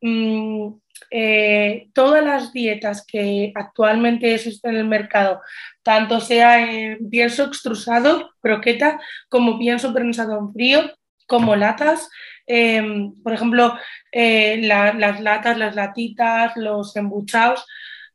[0.00, 0.74] Mm,
[1.10, 5.40] eh, todas las dietas que actualmente existen en el mercado,
[5.82, 10.92] tanto sea en pienso extrusado, croqueta, como pienso prensado en frío,
[11.26, 12.08] como latas,
[12.46, 13.76] em, por ejemplo,
[14.12, 17.66] eh, las latas, las latitas, los embuchados,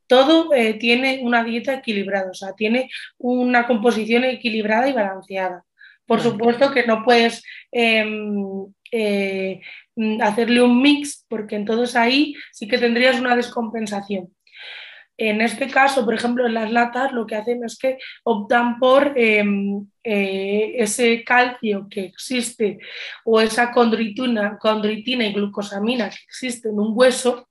[0.06, 5.65] todo eh, tiene una dieta equilibrada, o sea, tiene una composición equilibrada y balanceada.
[6.06, 7.42] Por supuesto que no puedes
[7.72, 9.60] em, eh,
[10.20, 14.28] hacerle un mix porque entonces ahí sí que tendrías una descompensación.
[15.18, 19.14] En este caso, por ejemplo, en las latas lo que hacen es que optan por
[19.16, 22.78] em, eh, ese calcio que existe
[23.24, 27.48] o esa condritina, condritina y glucosamina que existe en un hueso,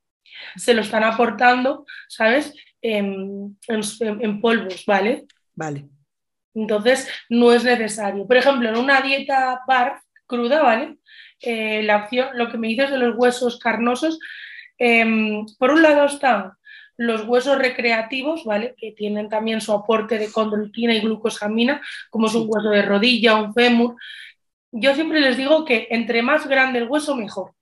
[0.55, 2.53] se lo están aportando, ¿sabes?
[2.85, 5.25] en, en, polvos, ¿vale?
[5.55, 5.85] Vale.
[6.55, 8.25] Entonces, no es necesario.
[8.25, 10.97] Por ejemplo, en una dieta bar cruda, ¿vale?
[11.41, 14.19] Eh, la opción, lo que me dices de los huesos carnosos,
[14.77, 16.53] em, por un lado están
[16.97, 18.73] los huesos recreativos, ¿vale?
[18.77, 23.35] Que tienen también su aporte de condroitina y glucosamina, como es un hueso de rodilla,
[23.35, 23.95] un fémur.
[24.71, 27.53] Yo siempre les digo que entre más grande el hueso, mejor.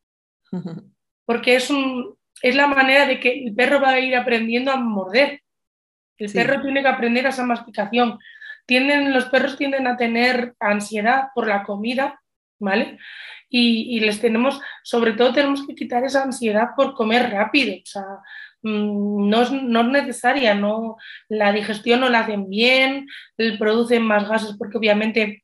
[1.26, 4.76] Porque es, un, es la manera de que el perro va a ir aprendiendo a
[4.76, 5.42] morder.
[6.18, 8.20] El perro tiene que aprender a esa masticación.
[8.66, 12.22] Tienden, los perros tienden a tener ansiedad por la comida,
[12.60, 12.98] ¿vale?
[13.50, 17.76] Y, y, les tenemos, sobre todo tenemos que quitar esa ansiedad por comer rápido.
[17.76, 18.06] O sea,
[18.64, 20.98] Mm, no es, no es, necesaria, no,
[21.28, 23.08] la digestión no la hacen bien,
[23.60, 25.44] producen más gases porque obviamente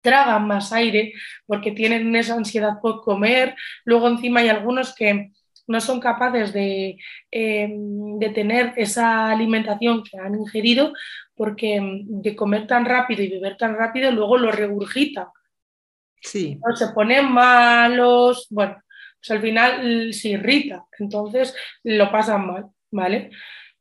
[0.00, 1.14] tragan más aire
[1.46, 3.56] porque tienen esa ansiedad por comer.
[3.84, 5.32] Luego encima hay algunos que
[5.66, 6.96] no son capaces de,
[7.30, 10.92] em, de tener esa alimentación que han ingerido
[11.38, 15.32] porque em, de comer tan rápido y beber tan rápido luego lo regurgita.
[16.20, 16.58] Sí.
[16.74, 18.82] se ponen malos, bueno,
[19.20, 23.30] pues al final se irrita, entonces lo pasan mal, ¿vale?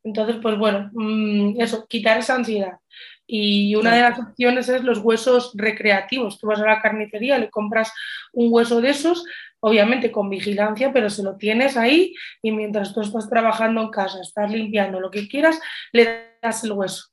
[0.04, 2.78] Entonces, pues bueno, mm, eso, quitar esa ansiedad.
[3.26, 6.39] Y una de las opciones es los huesos recreativos.
[6.39, 7.91] Tú vas a la carnicería, le compras
[8.32, 9.26] un hueso de esos,
[9.60, 14.22] obviamente con vigilancia, pero se lo tienes ahí y mientras tú estás trabajando en casa,
[14.22, 15.60] estás limpiando lo que quieras,
[15.91, 17.08] le das el hueso.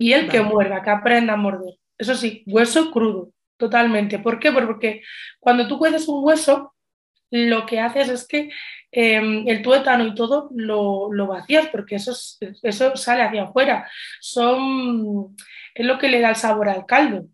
[0.00, 1.74] Y él que muerda, que aprenda a morder.
[1.98, 4.18] Eso sí, hueso crudo, totalmente.
[4.18, 4.50] ¿Por qué?
[4.50, 5.02] Porque
[5.38, 6.74] cuando tú cueces un hueso,
[7.30, 8.50] lo que haces es que
[8.90, 12.12] em, el tuétano y todo lo, lo vacías porque eso,
[12.62, 13.90] eso sale hacia afuera.
[14.20, 15.36] Son,
[15.74, 17.26] es lo que le da el sabor al caldo.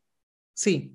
[0.52, 0.92] Sí.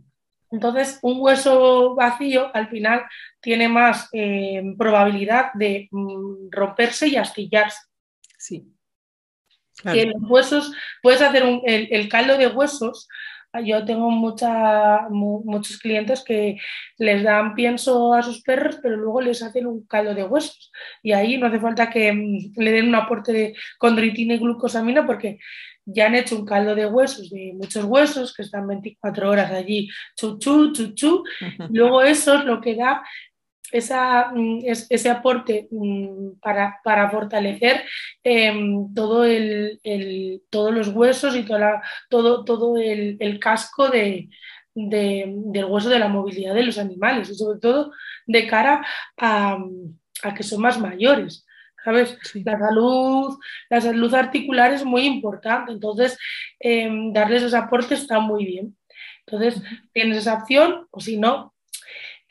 [0.52, 3.06] Entonces, un hueso vacío al final
[3.40, 7.80] tiene más em, probabilidad de mm, romperse y astillarse.
[8.38, 8.68] Sí.
[9.84, 13.08] Que los huesos, puedes hacer el, el, caldo de huesos,
[13.66, 16.58] yo tengo mucha, muchos clientes que
[16.98, 20.72] les dan pienso a sus perros, pero luego les hacen un caldo de huesos.
[21.04, 25.06] Y ahí no hace falta que mm, le den un aporte de condritina y glucosamina
[25.06, 25.40] porque
[25.86, 29.90] ya han hecho un caldo de huesos, de muchos huesos que están 24 horas allí,
[30.16, 31.24] chuchu, chuchu.
[31.72, 33.04] Luego eso es lo que da
[33.72, 37.84] esa, mm, ese aporte mm, para, para fortalecer
[38.24, 44.30] em, todo el, el, todos los huesos y toda todo, todo el, el casco de,
[44.76, 47.92] de, del hueso de la movilidad de los animales y sobre todo
[48.28, 48.86] de cara
[49.18, 49.58] a,
[50.24, 51.46] a que son más mayores.
[51.84, 52.16] ¿Sabes?
[52.46, 56.16] La, salud, la salud articular es muy importante, entonces
[56.60, 58.78] eh, darles ese aporte está muy bien.
[59.26, 61.51] Entonces, tienes esa opción, o si no,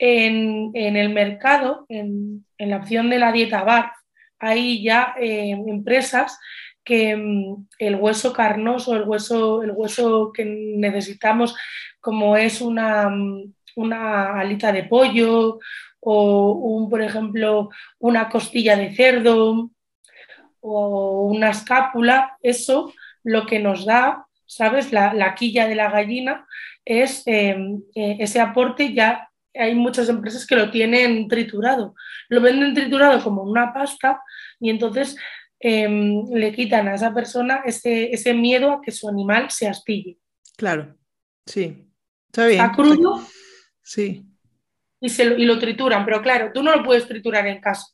[0.03, 3.91] en, el mercado, en, la opción de la dieta bar,
[4.39, 6.39] hay ya eh, empresas
[6.83, 11.55] que mm, el hueso carnoso, el hueso, el hueso que necesitamos,
[11.99, 15.59] como es una, mm, una alita de pollo
[15.99, 19.69] o un, por ejemplo, una costilla de cerdo
[20.61, 22.91] o una escápula, eso
[23.23, 24.91] lo que nos da, ¿sabes?
[24.91, 26.47] La, quilla de la gallina
[26.85, 27.55] es eh,
[27.93, 31.95] eh, ese aporte ya hay muchas empresas que lo tienen triturado.
[32.29, 34.21] Lo venden triturado como una pasta
[34.59, 35.15] y entonces
[35.59, 40.17] em, le quitan a esa persona ese, ese, miedo a que su animal se astille.
[40.57, 40.95] Claro,
[41.45, 41.87] sí.
[42.27, 42.61] Está bien.
[42.61, 43.21] Está crudo.
[43.81, 44.25] Sí.
[44.99, 47.87] Y, se lo, y lo trituran, pero claro, tú no lo puedes triturar en casa.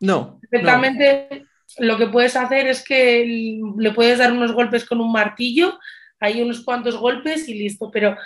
[0.00, 0.40] No.
[0.40, 1.46] Perfectamente
[1.78, 5.78] lo que puedes hacer es que le puedes dar unos golpes con un martillo,
[6.20, 8.16] hay unos cuantos golpes y listo, pero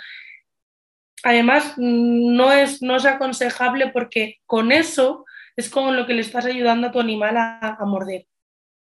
[1.23, 6.45] además no es, no es aconsejable porque con eso es como lo que le estás
[6.45, 8.25] ayudando a tu animal a, morder.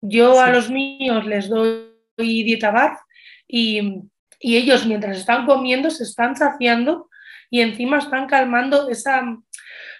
[0.01, 2.99] Yo a los míos les doy dieta bar
[3.47, 4.03] y,
[4.39, 7.09] y, ellos mientras están comiendo se están saciando
[7.51, 9.23] y encima están calmando esa,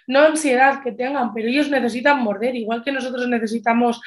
[0.07, 3.99] no ansiedad que tengan, pero ellos necesitan morder, igual que nosotros necesitamos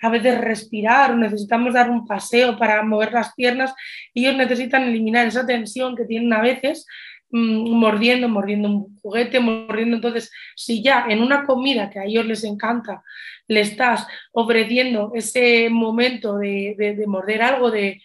[0.00, 3.74] a veces respirar o necesitamos dar un paseo para mover las piernas,
[4.14, 9.96] ellos necesitan eliminar esa tensión que tienen a veces Mm, mordiendo, mordiendo un juguete, mordiendo.
[9.96, 13.02] Entonces, si ya en una comida que a ellos les encanta,
[13.48, 18.00] le estás ofreciendo ese momento de, morder algo, de,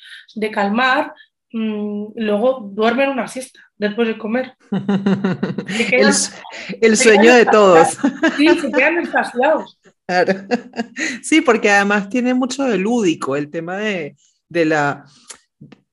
[0.52, 1.14] calmar,
[1.52, 4.56] mm, luego duermen una siesta después de comer.
[6.82, 7.98] el, sueño de todos.
[8.38, 9.78] Sí, se quedan extasiados.
[11.24, 14.18] Sí, porque además tiene mucho de lúdico el tema de,
[14.50, 15.06] de la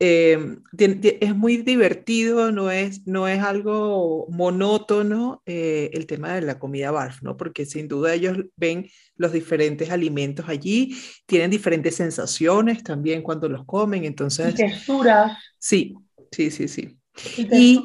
[0.00, 6.60] Em, es muy divertido, no es, no es algo monótono eh, el tema de la
[6.60, 7.36] comida BARF, ¿no?
[7.36, 13.64] Porque sin duda ellos ven los diferentes alimentos allí, tienen diferentes sensaciones también cuando los
[13.64, 14.54] comen, entonces...
[14.54, 15.36] Y texturas.
[15.58, 15.96] Sí,
[16.30, 16.96] sí, sí, sí.
[17.36, 17.82] Y,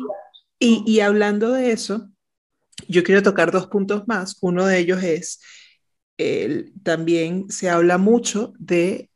[0.59, 2.11] y, y, hablando de eso,
[2.87, 4.37] yo quiero tocar dos puntos más.
[4.41, 5.41] Uno de ellos es,
[6.83, 9.09] también se habla mucho de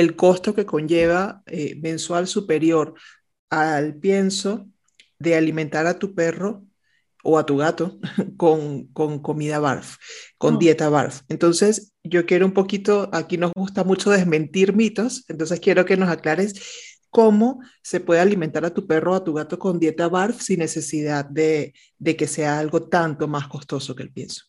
[0.00, 2.94] el costo que conlleva eh, mensual superior
[3.48, 4.68] al pienso
[5.18, 6.66] de alimentar a tu perro
[7.24, 7.98] o a tu gato
[8.36, 9.96] con, con comida BARF,
[10.36, 11.22] con dieta BARF.
[11.28, 16.10] Entonces, yo quiero un poquito, aquí nos gusta mucho desmentir mitos, entonces quiero que nos
[16.10, 16.60] aclares
[17.08, 20.58] cómo se puede alimentar a tu perro o a tu gato con dieta BARF sin
[20.58, 24.44] necesidad de, de que sea algo tanto más costoso que el pienso.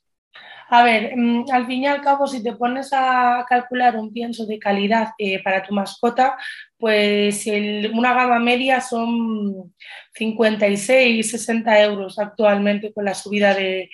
[0.69, 4.45] A ver, mm, al fin y al cabo, si te pones a calcular un pienso
[4.45, 6.37] de calidad eh, para tu mascota,
[6.77, 7.45] pues
[7.93, 9.73] una gama media son
[10.13, 13.89] 56, 60 euros actualmente con la subida de,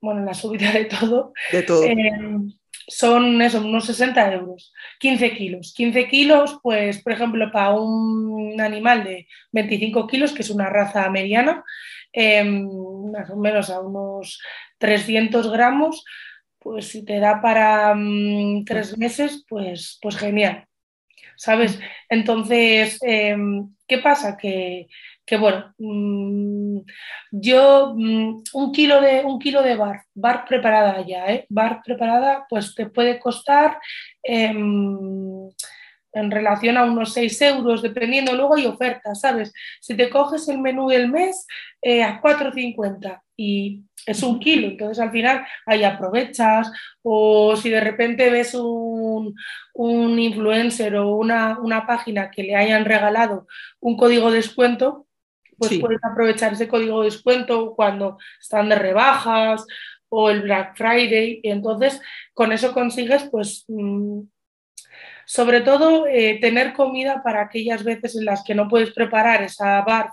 [0.00, 1.32] bueno, la subida de todo.
[1.52, 1.84] De todo.
[1.84, 2.52] Em,
[2.88, 5.74] son eso, unos 60 euros, 15 kilos.
[5.76, 11.10] 15 kilos, pues, por ejemplo, para un animal de 25 kilos, que es una raza
[11.10, 11.64] mediana,
[12.12, 12.68] em,
[13.10, 14.40] más o menos a unos
[14.78, 16.04] 300 gramos,
[16.58, 20.66] pues si te da para mm, tres meses, pues, pues genial.
[21.36, 21.78] ¿Sabes?
[22.08, 24.36] Entonces, em, ¿qué pasa?
[24.36, 24.88] Que,
[25.38, 26.80] bueno, mm,
[27.30, 31.46] yo mm, un kilo de un kilo de bar, bar preparada ya, ¿eh?
[31.50, 33.78] bar preparada, pues te puede costar
[34.22, 35.48] em,
[36.16, 39.52] en relación a unos 6 euros, dependiendo, luego hay ofertas, ¿sabes?
[39.80, 41.46] Si te coges el menú del mes
[41.82, 46.70] eh, a 4,50 y es un kilo, entonces al final ahí aprovechas
[47.02, 49.34] o si de repente ves un,
[50.18, 53.46] influencer o una, página que le hayan regalado
[53.80, 55.06] un código de descuento,
[55.58, 59.66] pues puedes aprovechar ese código de descuento cuando están de rebajas
[60.08, 62.00] o el Black Friday y entonces
[62.32, 64.20] con eso consigues pues mm,
[65.26, 69.82] sobre todo, eh, tener comida para aquellas veces en las que no puedes preparar esa
[69.82, 70.10] bar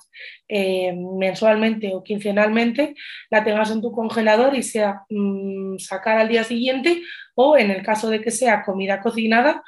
[0.47, 2.95] eh, mensualmente o quincenalmente,
[3.29, 7.03] la tengas en tu congelador y sea mm, sacar al día siguiente
[7.35, 9.63] o, en el caso de que sea comida cocinada,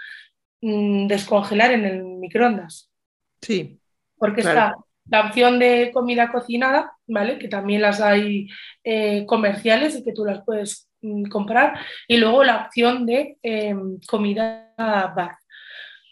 [0.61, 2.91] mm, descongelar en el microondas.
[3.39, 3.79] Sí.
[4.17, 4.75] Porque está
[5.07, 7.37] la opción de comida cocinada, ¿vale?
[7.37, 8.47] Que también las hay
[8.83, 10.89] eh, comerciales y que tú las puedes
[11.29, 15.37] comprar y luego la opción de em, comida bar.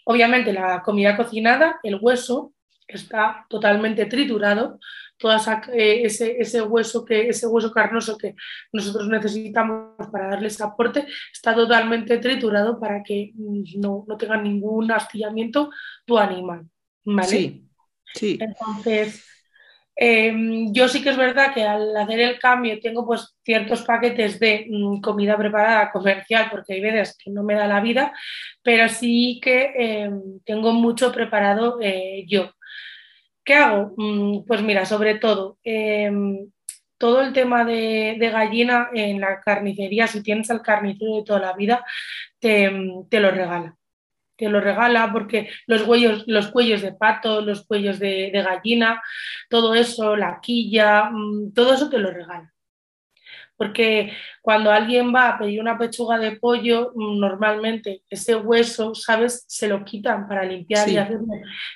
[0.06, 2.54] Obviamente la comida cocinada, el hueso
[2.88, 4.80] está totalmente triturado,
[5.18, 5.34] todo
[5.74, 8.36] eh, ese, ese, hueso que, ese hueso carnoso que
[8.74, 14.38] nosotros necesitamos para darle ese aporte está totalmente triturado para que mm, no, no tenga
[14.38, 15.70] ningún astillamiento
[16.06, 16.68] tu animal.
[17.06, 17.28] ¿vale?
[17.28, 17.70] Sí,
[18.14, 18.38] sí.
[18.40, 19.33] Entonces,
[19.96, 24.40] Em, yo sí que es verdad que al hacer el cambio tengo pues ciertos paquetes
[24.40, 28.12] de mm, comida preparada comercial porque hay veces que no me da la vida,
[28.64, 32.52] pero sí que em, tengo mucho preparado eh, yo.
[33.44, 33.94] ¿Qué hago?
[33.98, 36.50] Mm, pues mira, sobre todo, em,
[36.98, 41.54] todo el tema de, gallina en la carnicería, si tienes al carnicero de toda la
[41.54, 41.86] vida,
[42.40, 42.70] te
[43.20, 43.78] lo regala
[44.36, 49.02] te lo regala porque los, huellos, los cuellos de pato, los cuellos de, gallina,
[49.50, 52.52] todo eso, la quilla, mm, todo eso te lo regala.
[53.56, 59.46] Porque cuando alguien va a pedir una pechuga de pollo, mm, normalmente ese hueso, ¿sabes?
[59.48, 61.19] Se lo quitan para limpiar y hacer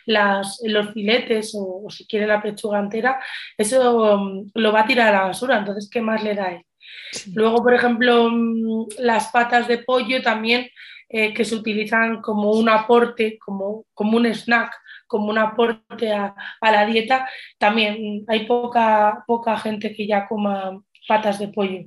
[0.06, 3.20] las, los filetes o, si quiere la pechuga entera,
[3.58, 5.58] eso mm, lo va a tirar a la basura.
[5.60, 6.62] Entonces, ¿qué más le da
[7.34, 8.30] Luego, por ejemplo,
[9.00, 10.70] las patas de pollo también
[11.10, 14.74] eh, que se utilizan como un aporte, como, como un snack,
[15.08, 21.40] como un aporte a, la dieta, también hay poca, poca gente que ya coma patas
[21.40, 21.86] de pollo.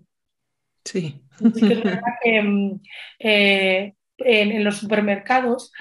[0.85, 1.21] Sí.
[1.41, 2.81] es verdad que mm,
[3.19, 5.73] eh, en, los supermercados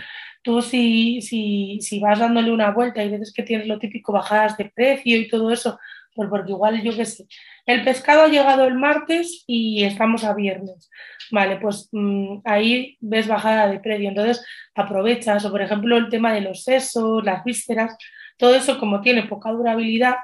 [0.42, 4.58] tú si, si, si, vas dándole una vuelta y ves que tienes lo típico, bajadas
[4.58, 5.80] de precio y todo eso,
[6.16, 7.26] pues porque igual yo qué sé,
[7.70, 10.90] el pescado ha llegado el martes y estamos a viernes.
[11.30, 14.10] Vale, pues mm, ahí ves bajada de precio.
[14.10, 17.96] Entonces aprovechas, o por ejemplo el tema de los sesos, las vísceras,
[18.38, 20.16] todo eso como tiene poca durabilidad,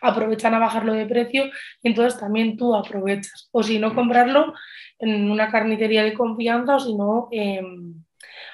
[0.00, 1.44] aprovechan a bajarlo de precio
[1.82, 3.50] y entonces también tú aprovechas.
[3.52, 4.54] O si no, comprarlo
[4.98, 8.02] en una carnicería de confianza o si no, em,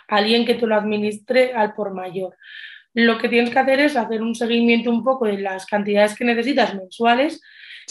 [0.08, 2.36] alguien que te lo administre al por mayor
[2.96, 6.24] lo que tienes que hacer es hacer un seguimiento un poco de las cantidades que
[6.24, 7.42] necesitas mensuales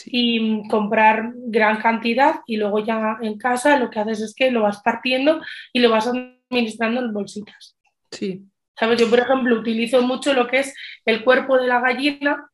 [0.07, 4.63] y comprar gran cantidad y luego ya en casa lo que haces es que lo
[4.63, 5.41] vas partiendo
[5.71, 7.77] y lo vas administrando en bolsitas.
[8.09, 8.45] Sí,
[8.77, 8.99] ¿Sabes?
[8.99, 10.73] Yo, por ejemplo, utilizo mucho lo que es
[11.05, 12.49] el cuerpo de la gallina,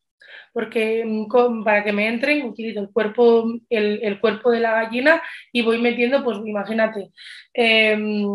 [0.54, 5.62] porque mm, para que me entren utilizo el cuerpo, el, cuerpo de la gallina y
[5.62, 7.12] voy metiendo, pues imagínate,
[7.54, 8.26] em,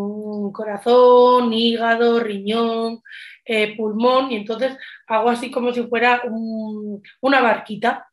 [0.53, 3.01] corazón, hígado, riñón,
[3.45, 4.77] eh, pulmón, y entonces
[5.07, 6.23] hago así como si fuera
[7.21, 8.09] una barquita.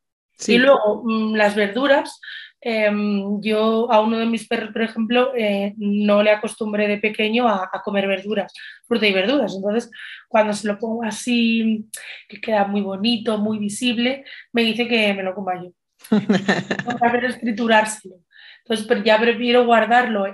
[0.47, 2.19] Y luego mm, las verduras,
[2.65, 7.45] Em, yo a uno de mis perros, por ejemplo, eh, no le acostumbré de pequeño
[7.45, 8.53] a, comer verduras,
[8.87, 9.53] fruta y verduras.
[9.53, 9.91] Entonces,
[10.29, 11.85] cuando se lo pongo así,
[12.29, 15.71] que queda muy bonito, muy visible, me dice que me lo coma yo.
[16.99, 18.15] Para es triturárselo.
[18.59, 20.25] Entonces, pero ya prefiero guardarlo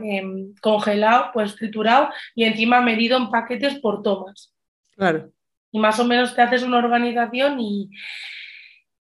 [0.61, 4.53] congelado, pues triturado y encima medido en paquetes por tomas.
[4.95, 5.32] Claro.
[5.71, 7.89] Y más o menos te haces una organización y,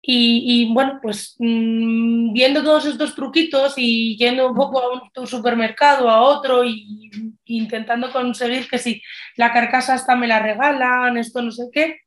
[0.06, 6.10] y, bueno, pues mm, viendo todos estos truquitos y yendo un poco a un supermercado,
[6.10, 7.10] a otro, y,
[7.46, 9.02] intentando conseguir que si
[9.36, 12.00] la carcasa hasta me la regalan, esto no sé qué,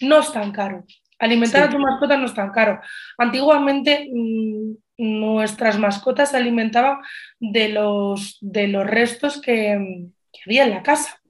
[0.00, 0.84] no es tan caro.
[1.18, 2.80] Alimentar a tu mascota no es tan caro.
[3.18, 6.98] Antiguamente mm, nuestras mascotas se alimentaban
[7.38, 10.08] de los, de los restos que,
[10.46, 11.20] había en la casa.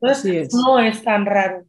[0.00, 1.64] Entonces, no es tan raro.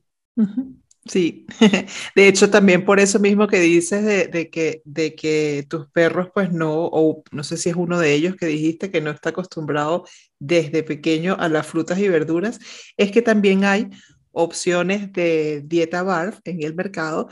[1.07, 1.45] Sí,
[2.15, 6.51] de hecho también por eso mismo que dices de, que, de que tus perros pues
[6.51, 10.05] no, o no sé si es uno de ellos que dijiste que no está acostumbrado
[10.39, 12.59] desde pequeño a las frutas y verduras,
[12.97, 13.87] es que también hay
[14.31, 17.29] opciones de dieta BARF en el mercado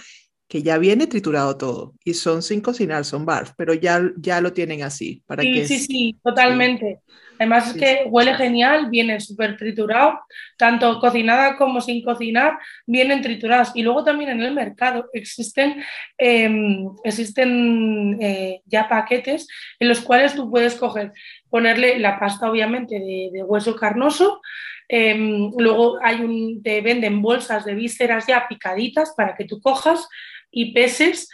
[0.53, 4.53] que ya viene triturado todo y son sin cocinar, son BARF, pero ya, ya lo
[4.53, 5.23] tienen así.
[5.25, 6.99] Para sí, que sí, sí, totalmente.
[7.39, 10.19] Además es que huele genial, viene súper triturado,
[10.55, 13.71] tanto cocinada como sin cocinar, vienen triturados.
[13.73, 15.83] Y luego también en el mercado existen,
[16.19, 19.47] em, existen eh, ya paquetes
[19.79, 21.13] en los cuales tú puedes coger,
[21.49, 24.39] ponerle la pasta obviamente de, hueso carnoso,
[24.87, 30.07] em, luego hay un, te venden bolsas de vísceras ya picaditas para que tú cojas
[30.53, 31.29] y peses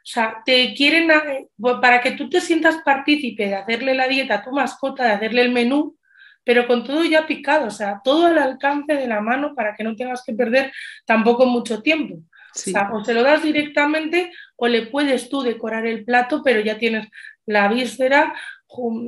[0.00, 1.48] o sea, te quieren, eh,
[1.80, 5.42] para que tú te sientas partícipe de hacerle la dieta a tu mascota, de hacerle
[5.42, 5.96] el menú,
[6.42, 9.84] pero con todo ya picado, o sea, todo al alcance de la mano para que
[9.84, 10.72] no tengas que perder
[11.04, 12.14] tampoco mucho tiempo.
[12.16, 16.60] O sea, o se lo das directamente o le puedes tú decorar el plato, pero
[16.60, 17.06] ya tienes
[17.46, 18.34] la víscera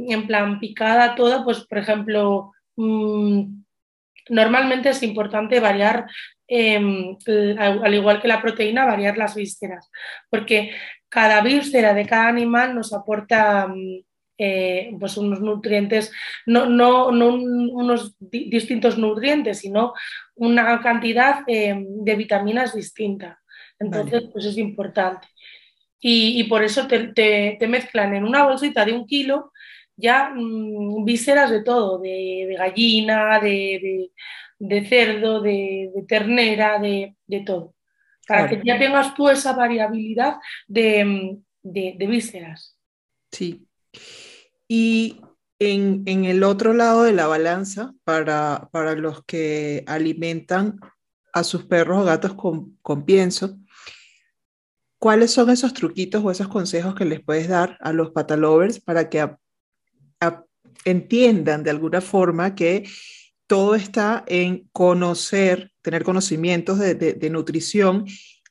[0.08, 3.42] en plan picada toda, pues por ejemplo, mm,
[4.28, 6.06] normalmente es importante variar
[6.54, 7.16] Em,
[7.58, 9.90] al igual que la proteína, variar las vísceras,
[10.28, 10.72] porque
[11.08, 14.00] cada víscera de cada animal nos aporta mm,
[14.36, 16.12] eh, pues unos nutrientes,
[16.44, 19.94] no, no, unos distintos nutrientes, sino
[20.34, 23.40] una cantidad em, de vitaminas distinta.
[23.78, 25.28] Entonces, pues es importante.
[26.00, 29.52] Y, por eso te, mezclan en una bolsita de un kilo
[29.96, 34.10] ya mm, vísceras de todo, de, gallina, de, de
[34.88, 37.74] cerdo, de, ternera, de, todo.
[38.26, 40.36] Para que ya tengas tú esa variabilidad
[40.66, 42.78] de, vísceras.
[43.30, 43.66] Sí.
[44.68, 45.20] Y
[45.58, 50.78] en, el otro lado de la balanza, para, para los que alimentan
[51.32, 53.58] a sus perros o gatos con, pienso,
[54.98, 59.08] ¿cuáles son esos truquitos o esos consejos que les puedes dar a los patalovers para
[59.08, 59.28] que
[60.84, 62.84] entiendan de alguna forma que
[63.46, 68.06] todo está en conocer, tener conocimientos de, nutrición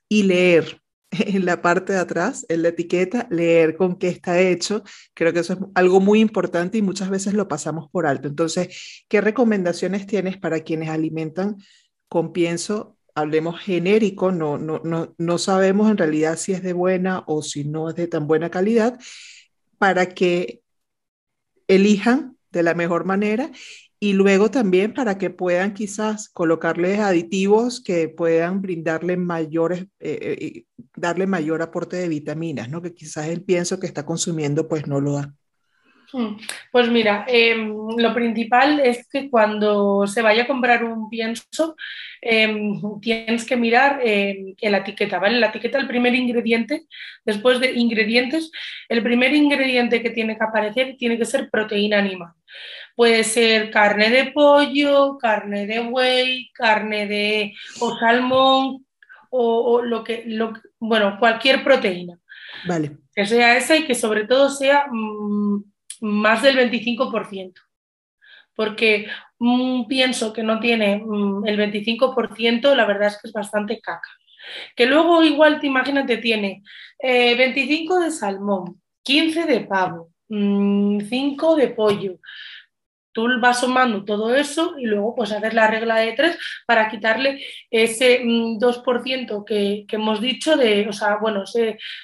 [0.07, 0.81] y leer
[1.11, 4.83] en la parte de atrás, en la etiqueta, leer con qué está hecho.
[5.13, 8.27] Creo que eso es algo muy importante y muchas veces lo pasamos por alto.
[8.27, 11.57] Entonces, ¿qué recomendaciones tienes para quienes alimentan
[12.07, 12.97] con pienso?
[13.13, 17.65] Hablemos genérico, no, no, no, no sabemos en realidad si es de buena o si
[17.65, 18.97] no es de tan buena calidad,
[19.77, 20.61] para que
[21.67, 23.51] elijan de la mejor manera
[24.03, 30.65] y luego también para que puedan quizás colocarles aditivos que puedan brindarle mayores, eh, eh,
[30.95, 32.81] darle mayor aporte de vitaminas, ¿no?
[32.81, 35.33] Que quizás el pienso que está consumiendo pues no lo da.
[36.11, 36.35] Hmm.
[36.71, 41.75] Pues mira, em, lo principal es que cuando se vaya a comprar un pienso,
[42.21, 45.39] em, tienes que mirar em, en la etiqueta, ¿vale?
[45.39, 46.85] La etiqueta, el primer ingrediente,
[47.25, 48.51] después de ingredientes,
[48.87, 52.33] el primer ingrediente que tiene que aparecer tiene que ser proteína animal.
[52.95, 58.85] Puede ser carne de pollo, carne de buey, carne de o salmón
[59.31, 62.19] o, lo, que, lo bueno, cualquier proteína.
[62.67, 62.97] Vale.
[63.15, 65.63] Que sea esa y que sobre todo sea mm,
[66.01, 67.53] más del 25%.
[68.55, 69.07] Porque
[69.39, 74.09] mm, pienso que no tiene mm, el 25%, la verdad es que es bastante caca.
[74.75, 76.63] Que luego igual te imagínate tiene
[77.01, 82.19] 25 eh, de salmón, 15 de pavo, 5 de pollo,
[83.11, 87.43] tú vas sumando todo eso y luego pues hacer la regla de tres para quitarle
[87.69, 91.43] ese 2% mm, que, que, hemos dicho de, o sea, bueno,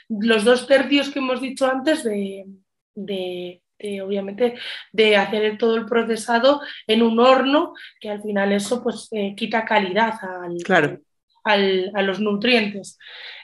[0.10, 3.62] los dos tercios que hemos dicho antes de,
[4.04, 4.56] obviamente,
[4.92, 9.66] de hacer todo el procesado en un horno, que al final eso pues eh, quita
[9.66, 11.00] calidad al, claro.
[11.44, 12.98] al, a los nutrientes.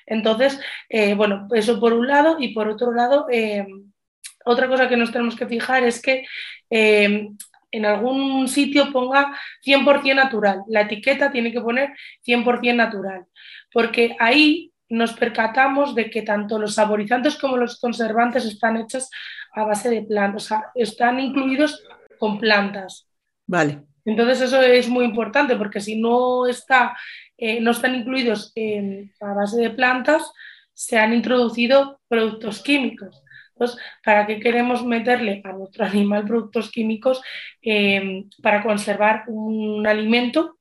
[0.06, 0.60] Entonces,
[0.90, 3.66] eh, bueno, eso por un lado y por otro lado, eh,
[4.46, 6.26] otra cosa que nos tenemos que fijar es que
[6.70, 10.64] en algún sitio ponga 100% natural.
[10.68, 11.94] La etiqueta tiene que poner
[12.26, 13.26] 100% natural,
[13.72, 19.10] porque ahí nos percatamos de que tanto los saborizantes como los conservantes están hechos
[19.54, 21.84] a base de plantas, o sea, están incluidos
[22.18, 23.08] con plantas.
[23.46, 23.84] Vale.
[24.06, 26.98] Entonces eso es muy importante porque si no, está,
[27.38, 28.54] eh, no están incluidos
[29.22, 30.32] a base de plantas,
[30.74, 33.24] se han introducido productos químicos.
[33.52, 37.22] Entonces, ¿para qué queremos meterle a nuestro animal productos químicos
[37.62, 40.58] em, para conservar un alimento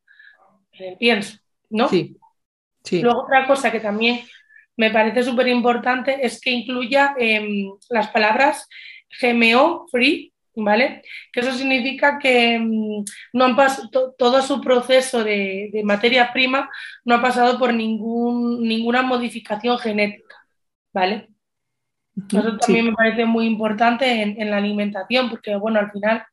[0.72, 1.38] en el pienso?
[1.70, 1.88] ¿no?
[1.88, 2.16] Sí.
[2.84, 3.03] sí.
[3.03, 4.20] Luego, otra cosa que también
[4.77, 8.68] me parece súper importante es que incluya em, las palabras
[9.20, 11.03] GMO free, ¿vale?
[11.33, 13.57] Que eso significa que em, no han
[14.18, 16.70] todo su proceso de, de, materia prima
[17.05, 20.37] no ha pasado por ningún, ninguna modificación genética,
[20.93, 21.29] ¿vale?
[22.16, 26.25] Eso también me parece muy importante en, la alimentación, porque bueno, al final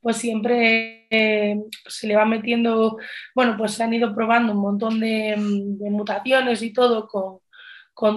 [0.00, 1.56] pues siempre eh,
[1.88, 2.98] se le va metiendo,
[3.34, 7.40] bueno, pues se han ido probando un montón de, mutaciones y todo con,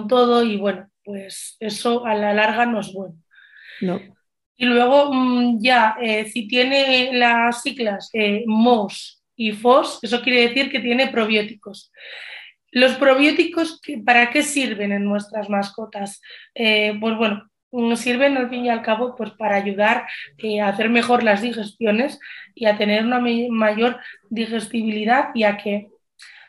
[0.06, 3.16] todo y bueno, pues eso a la larga no es bueno.
[3.80, 4.00] No.
[4.56, 10.48] Y luego mm, ya, eh, si tiene las siglas eh, MOS y FOS, eso quiere
[10.48, 11.90] decir que tiene probióticos.
[12.70, 16.20] Los probióticos, ¿para qué sirven en nuestras mascotas?
[16.54, 20.06] Eh, pues bueno, mm, sirven al fin y al cabo pues, para ayudar
[20.38, 22.20] eh, a hacer mejor las digestiones
[22.54, 23.20] y a tener una
[23.50, 23.98] mayor
[24.30, 25.88] digestibilidad y a que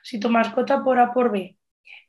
[0.03, 1.57] si tu mascota por A por B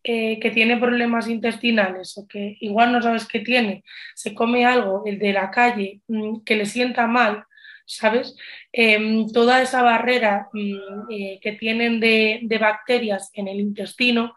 [0.07, 3.85] eh, que tiene problemas intestinales o que igual no sabes qué tiene,
[4.15, 7.45] se come algo, el de la calle, mm, que le sienta mal,
[7.87, 8.37] ¿sabes?
[8.71, 14.37] Em, toda esa barrera mm, eh, que tienen de, bacterias en el intestino,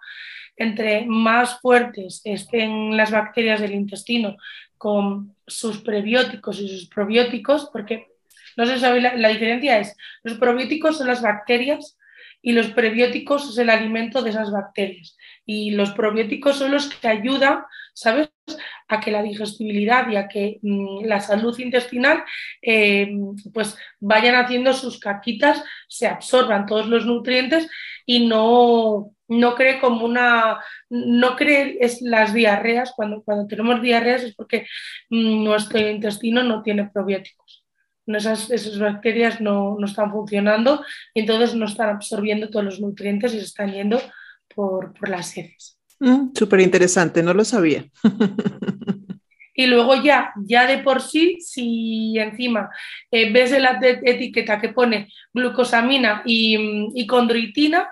[0.56, 4.38] entre más fuertes estén las bacterias del intestino
[4.78, 8.08] con sus prebióticos y sus probióticos, porque
[8.56, 11.98] no se sabe la, la diferencia es, los probióticos son las bacterias
[12.42, 15.18] y los prebióticos es el alimento de esas bacterias.
[15.48, 18.30] Y los probióticos son los que ayudan, ¿sabes?,
[18.88, 22.24] a que la digestibilidad y a que mm, la salud intestinal
[22.62, 23.10] eh,
[23.54, 27.70] pues vayan haciendo sus caquitas, se absorban todos los nutrientes
[28.06, 34.24] y no, no cree como una, no cree es las diarreas, cuando, cuando tenemos diarreas
[34.24, 34.68] es porque
[35.10, 37.64] mm, nuestro intestino no tiene probióticos.
[38.06, 40.82] Esas, esas, bacterias no, no, están funcionando
[41.14, 44.00] y entonces no están absorbiendo todos los nutrientes y se están yendo
[44.54, 45.78] por, por las heces.
[46.00, 47.86] Mm, Súper interesante, no lo sabía.
[49.56, 52.70] y luego ya, ya de por sí, si encima
[53.12, 56.58] eh, ves la etiqueta que pone glucosamina y,
[56.94, 57.90] y condroitina,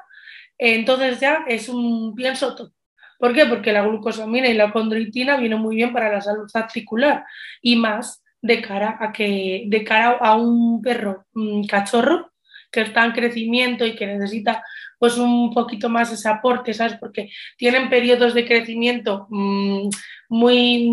[0.58, 2.72] entonces ya es un pienso todo.
[3.20, 3.46] ¿Por qué?
[3.46, 7.26] Porque la glucosamina y la condroitina vienen muy bien para la salud articular
[7.62, 12.32] y más de cara a que de cara a un perro un cachorro
[12.76, 14.62] que está en crecimiento y que necesita
[15.00, 16.98] pues un poquito más ese aporte, ¿sabes?
[17.00, 19.90] Porque tienen periodos de crecimiento mmm,
[20.28, 20.92] muy,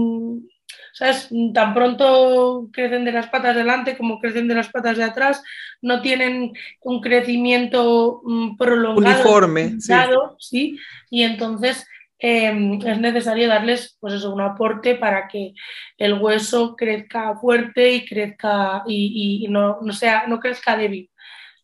[0.93, 1.29] ¿sabes?
[1.53, 5.43] Tan pronto crecen de las patas delante como crecen de las patas de atrás,
[5.81, 6.53] no tienen
[6.83, 9.17] un crecimiento mmm, prolongado.
[9.17, 9.93] Uniforme, sí.
[10.39, 10.79] sí.
[11.11, 11.85] Y entonces
[12.21, 15.55] eh, es necesario darles pues eso, un aporte para que
[15.99, 21.11] el hueso crezca fuerte y crezca y, y no, no, sea, no crezca débil.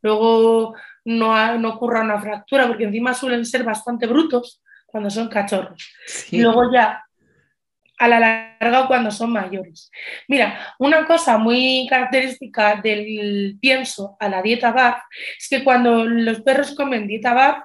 [0.02, 0.74] Luego
[1.04, 5.92] no, no ocurra una fractura, porque encima suelen ser bastante brutos cuando son cachorros.
[6.30, 7.04] Y luego ya
[7.98, 9.90] a la larga cuando son mayores.
[10.28, 15.02] Mira, una cosa muy característica del pienso a la dieta BAF
[15.36, 17.58] es que cuando los perros comen dieta BAF,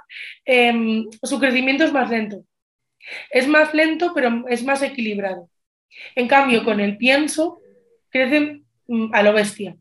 [0.44, 2.44] em, su crecimiento es más lento.
[3.30, 5.50] Es más lento, pero es más equilibrado.
[6.16, 7.60] En cambio, con el pienso,
[8.10, 9.76] crecen mm, a lo bestia.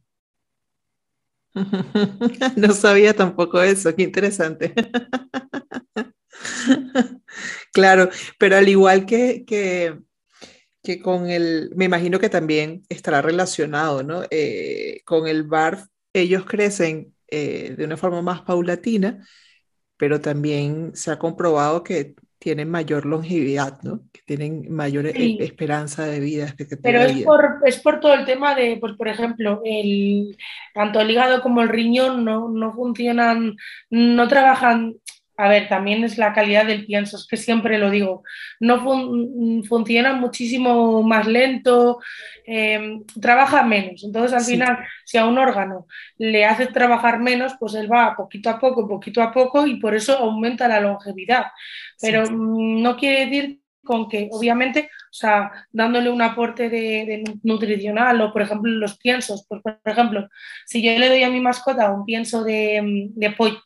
[2.57, 4.75] No sabía tampoco eso, qué interesante.
[7.73, 9.99] Claro, pero al igual que, que,
[11.03, 14.23] con el, me imagino que también estará relacionado, ¿no?
[14.31, 19.27] Eh, con el BARF, ellos crecen eh, de una forma más paulatina,
[19.97, 24.01] pero también se ha comprobado que tienen mayor longevidad, ¿no?
[24.13, 26.53] Que tienen mayor e, esperanza de vida.
[26.83, 30.37] Pero es, Por, es por todo el tema de, pues por ejemplo, el,
[30.75, 33.57] tanto el hígado como el riñón no, no funcionan,
[33.91, 34.97] no trabajan
[35.43, 38.23] a ver, también es la calidad del pienso, es que siempre lo digo,
[38.61, 38.81] no
[39.65, 42.01] funciona muchísimo más lento,
[42.45, 44.05] em, trabaja menos.
[44.05, 45.87] Entonces, al final, si a un órgano
[46.19, 49.95] le hace trabajar menos, pues él va poquito a poco, poquito a poco y por
[49.95, 51.47] eso aumenta la longevidad.
[52.03, 58.21] Pero mm, no quiere decir con que, obviamente, o sea, dándole un aporte de, nutricional
[58.21, 60.29] o, por ejemplo, los piensos, pues, por ejemplo,
[60.67, 63.61] si yo le doy a mi mascota un pienso de, de pollo,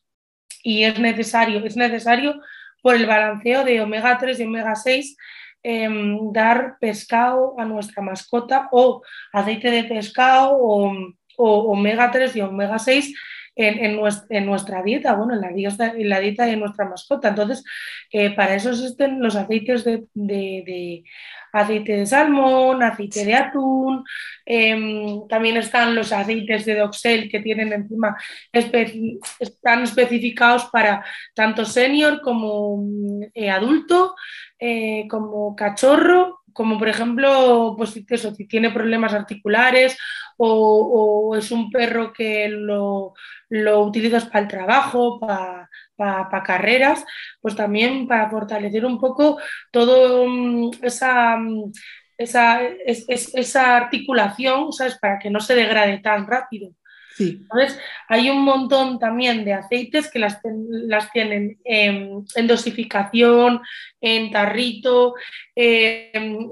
[0.67, 2.41] y es necesario, es necesario
[2.83, 5.17] por el balanceo de omega 3 y omega 6
[5.63, 10.93] em, dar pescado a nuestra mascota o aceite de pescado o,
[11.37, 13.15] omega 3 y omega 6
[13.57, 17.29] en, nuestra, dieta, bueno, en la dieta, en la dieta de nuestra mascota.
[17.29, 17.65] Entonces,
[18.13, 21.05] eh, para eso existen los aceites de,
[21.53, 24.05] aceite de salmón, aceite de atún,
[24.45, 28.17] em, también están los aceites de doxel que tienen encima,
[28.53, 31.05] están especificados para
[31.35, 32.85] tanto senior como
[33.33, 34.15] eh, adulto,
[34.59, 39.97] eh, como cachorro, como por ejemplo, pues eso, si tiene problemas articulares
[40.39, 43.15] o, es un perro que lo,
[43.49, 47.05] lo utilizas para el trabajo, para para carreras,
[47.41, 49.39] pues también para fortalecer un poco
[49.71, 51.73] todo mm, esa, mm,
[52.19, 54.99] esa, esa articulación, ¿sabes?
[54.99, 56.73] Para que no se degrade tan rápido.
[57.17, 57.39] Sí.
[57.41, 63.63] Entonces, hay un montón también de aceites que las, las tienen en, dosificación,
[64.03, 65.15] en tarrito,
[65.55, 66.51] en,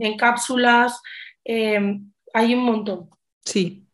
[0.00, 0.98] en, cápsulas,
[1.44, 3.10] em, hay un montón.
[3.44, 3.86] Sí.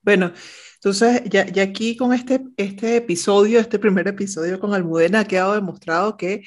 [0.00, 0.32] Bueno,
[0.76, 6.16] entonces, ya, aquí con este, este episodio, este primer episodio con Almudena, ha quedado demostrado
[6.16, 6.44] que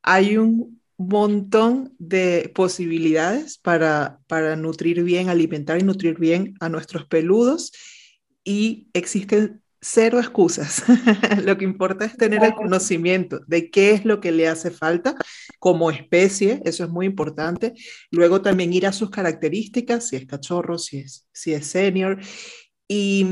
[0.00, 7.04] hay un montón de posibilidades para, para nutrir bien, alimentar y nutrir bien a nuestros
[7.06, 7.72] peludos
[8.44, 10.84] y existen cero excusas.
[11.44, 15.16] lo que importa es tener el conocimiento de qué es lo que le hace falta
[15.58, 17.74] como especie, eso es muy importante.
[18.10, 22.20] Luego también ir a sus características, si es cachorro, si es, si es senior,
[22.88, 23.26] y,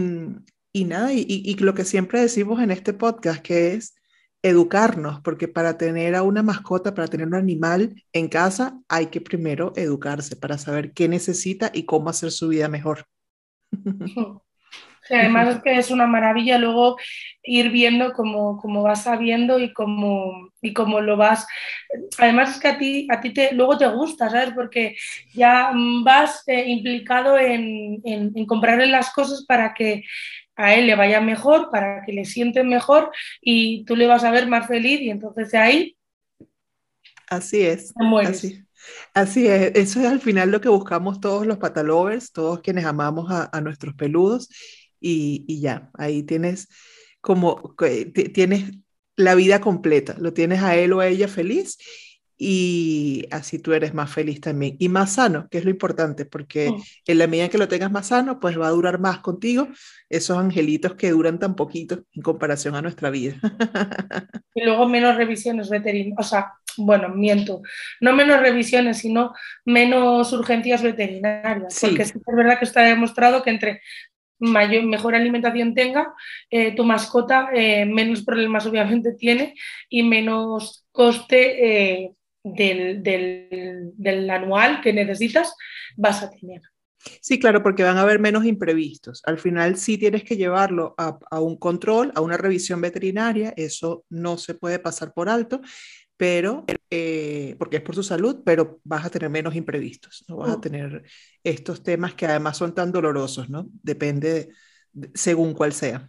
[0.73, 3.95] y nada, y, y, lo que siempre decimos en este podcast, que es
[4.43, 9.21] educarnos, porque para tener a una mascota, para tener un animal en casa, hay que
[9.21, 13.07] primero educarse para saber qué necesita y cómo hacer su vida mejor.
[15.15, 16.97] además es que es una maravilla luego
[17.43, 21.47] ir viendo cómo, cómo vas sabiendo y cómo, y cómo lo vas.
[22.19, 24.53] Además es que a ti, a ti te, luego te gusta, ¿sabes?
[24.55, 24.97] Porque
[25.33, 25.73] ya
[26.05, 30.05] vas eh, implicado en, en, comprarle las cosas para que
[30.57, 34.31] a él le vaya mejor, para que le siente mejor y tú le vas a
[34.31, 35.97] ver más feliz y entonces de ahí...
[37.29, 37.93] Así es.
[38.27, 38.65] Así.
[39.13, 43.31] Así es, eso es al final lo que buscamos todos los patalovers, todos quienes amamos
[43.31, 44.49] a, a nuestros peludos
[45.01, 46.69] y, ya, ahí tienes
[47.21, 47.75] como,
[48.35, 48.73] tienes
[49.17, 51.79] la vida completa, lo tienes a él o a ella feliz
[52.41, 56.71] y así tú eres más feliz también y más sano, que es lo importante, porque
[56.71, 56.83] mm.
[57.07, 59.69] en la medida que lo tengas más sano, pues va a durar más contigo
[60.09, 63.37] esos angelitos que duran tan poquito en comparación a nuestra vida.
[64.55, 67.63] Y luego menos revisiones veterinarias, o sea, bueno, miento,
[68.01, 69.33] no menos revisiones, sino
[69.65, 73.83] menos urgencias veterinarias, porque es verdad que está demostrado que entre
[74.39, 76.15] mayor, mejor alimentación tenga,
[76.51, 79.55] eh, tu mascota eh, menos problemas obviamente tiene
[79.89, 82.13] y menos coste eh,
[82.43, 85.55] del, del, anual que necesitas
[85.97, 86.63] vas a tener.
[87.21, 89.23] Sí, claro, porque van a haber menos imprevistos.
[89.25, 94.05] Al final sí tienes que llevarlo a, a, un control, a una revisión veterinaria, eso
[94.11, 95.61] no se puede pasar por alto,
[96.17, 100.51] pero, eh, porque es por su salud, pero vas a tener menos imprevistos, no vas
[100.51, 100.61] a mm.
[100.61, 101.03] tener
[101.45, 103.69] estos temas que además son tan dolorosos, ¿no?
[103.83, 104.51] Depende
[105.15, 106.09] según cuál sea.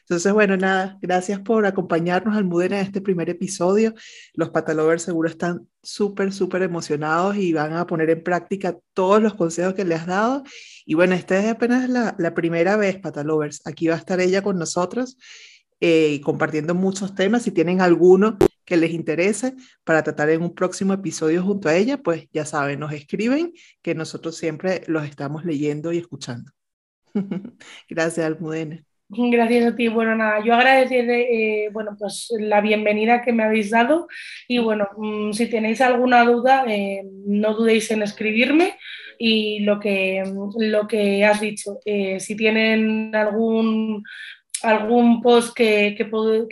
[0.00, 3.94] Entonces, bueno, nada, gracias por acompañarnos, Almudena, en este primer episodio.
[4.34, 9.34] Los patalovers seguro están súper, súper emocionados y van a poner en práctica todos los
[9.34, 10.44] consejos que le has dado.
[10.84, 13.62] Y bueno, esta es apenas la, la primera vez, patalovers.
[13.66, 15.18] Aquí va a estar ella con nosotros
[15.80, 17.42] eh, compartiendo muchos temas.
[17.42, 19.54] Si tienen alguno que les interese
[19.84, 23.52] para tratar en un próximo episodio junto a ella, pues ya saben, nos escriben
[23.82, 26.50] que nosotros siempre los estamos leyendo y escuchando.
[27.88, 28.82] Gracias, Almudena.
[29.08, 29.86] Gracias a ti.
[29.88, 34.08] Bueno, nada, yo agradecerle eh, bueno, pues la bienvenida que me habéis dado
[34.48, 38.76] y bueno, mm, si tenéis alguna duda, eh, no dudéis en escribirme
[39.18, 40.24] y lo que,
[40.58, 41.78] lo que has dicho,
[42.18, 44.02] si tienen algún
[44.66, 46.04] algún post que, que,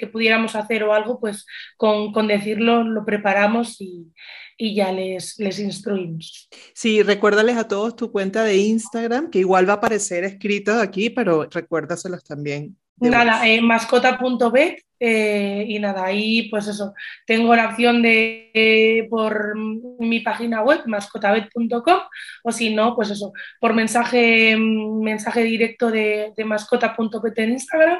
[0.07, 1.47] pudiéramos hacer o algo, pues
[1.77, 4.13] con, con decirlo lo preparamos y,
[4.57, 6.49] y ya les, les instruimos.
[6.75, 11.11] Sí, recuérdales a todos tu cuenta de Instagram, que igual va a aparecer escrito aquí,
[11.11, 12.77] pero recuérdaselos también.
[12.97, 16.95] Nada, en mascota.bet eh, y nada, ahí pues eso,
[17.27, 19.55] tengo la opción de por
[19.99, 21.99] mi página web, mascotabet.com,
[22.43, 27.99] o si no, pues eso, por mensaje, mensaje directo de, de mascota.bet en Instagram,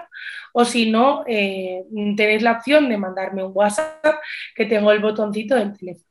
[0.55, 1.83] o si no, eh,
[2.17, 4.17] tenéis la opción de mandarme un WhatsApp
[4.55, 6.07] que tengo el botoncito del teléfono.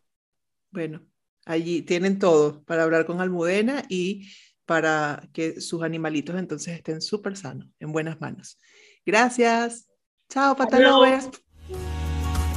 [0.70, 1.02] Bueno,
[1.46, 4.30] allí tienen todo para hablar con Almudena y
[4.66, 8.60] para que sus animalitos entonces estén súper sanos, en buenas manos.
[9.06, 9.88] Gracias.
[10.30, 11.30] Chao, patalovers.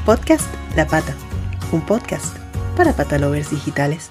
[0.05, 1.15] Podcast La Pata,
[1.73, 2.37] un podcast
[2.77, 4.11] para patalovers digitales.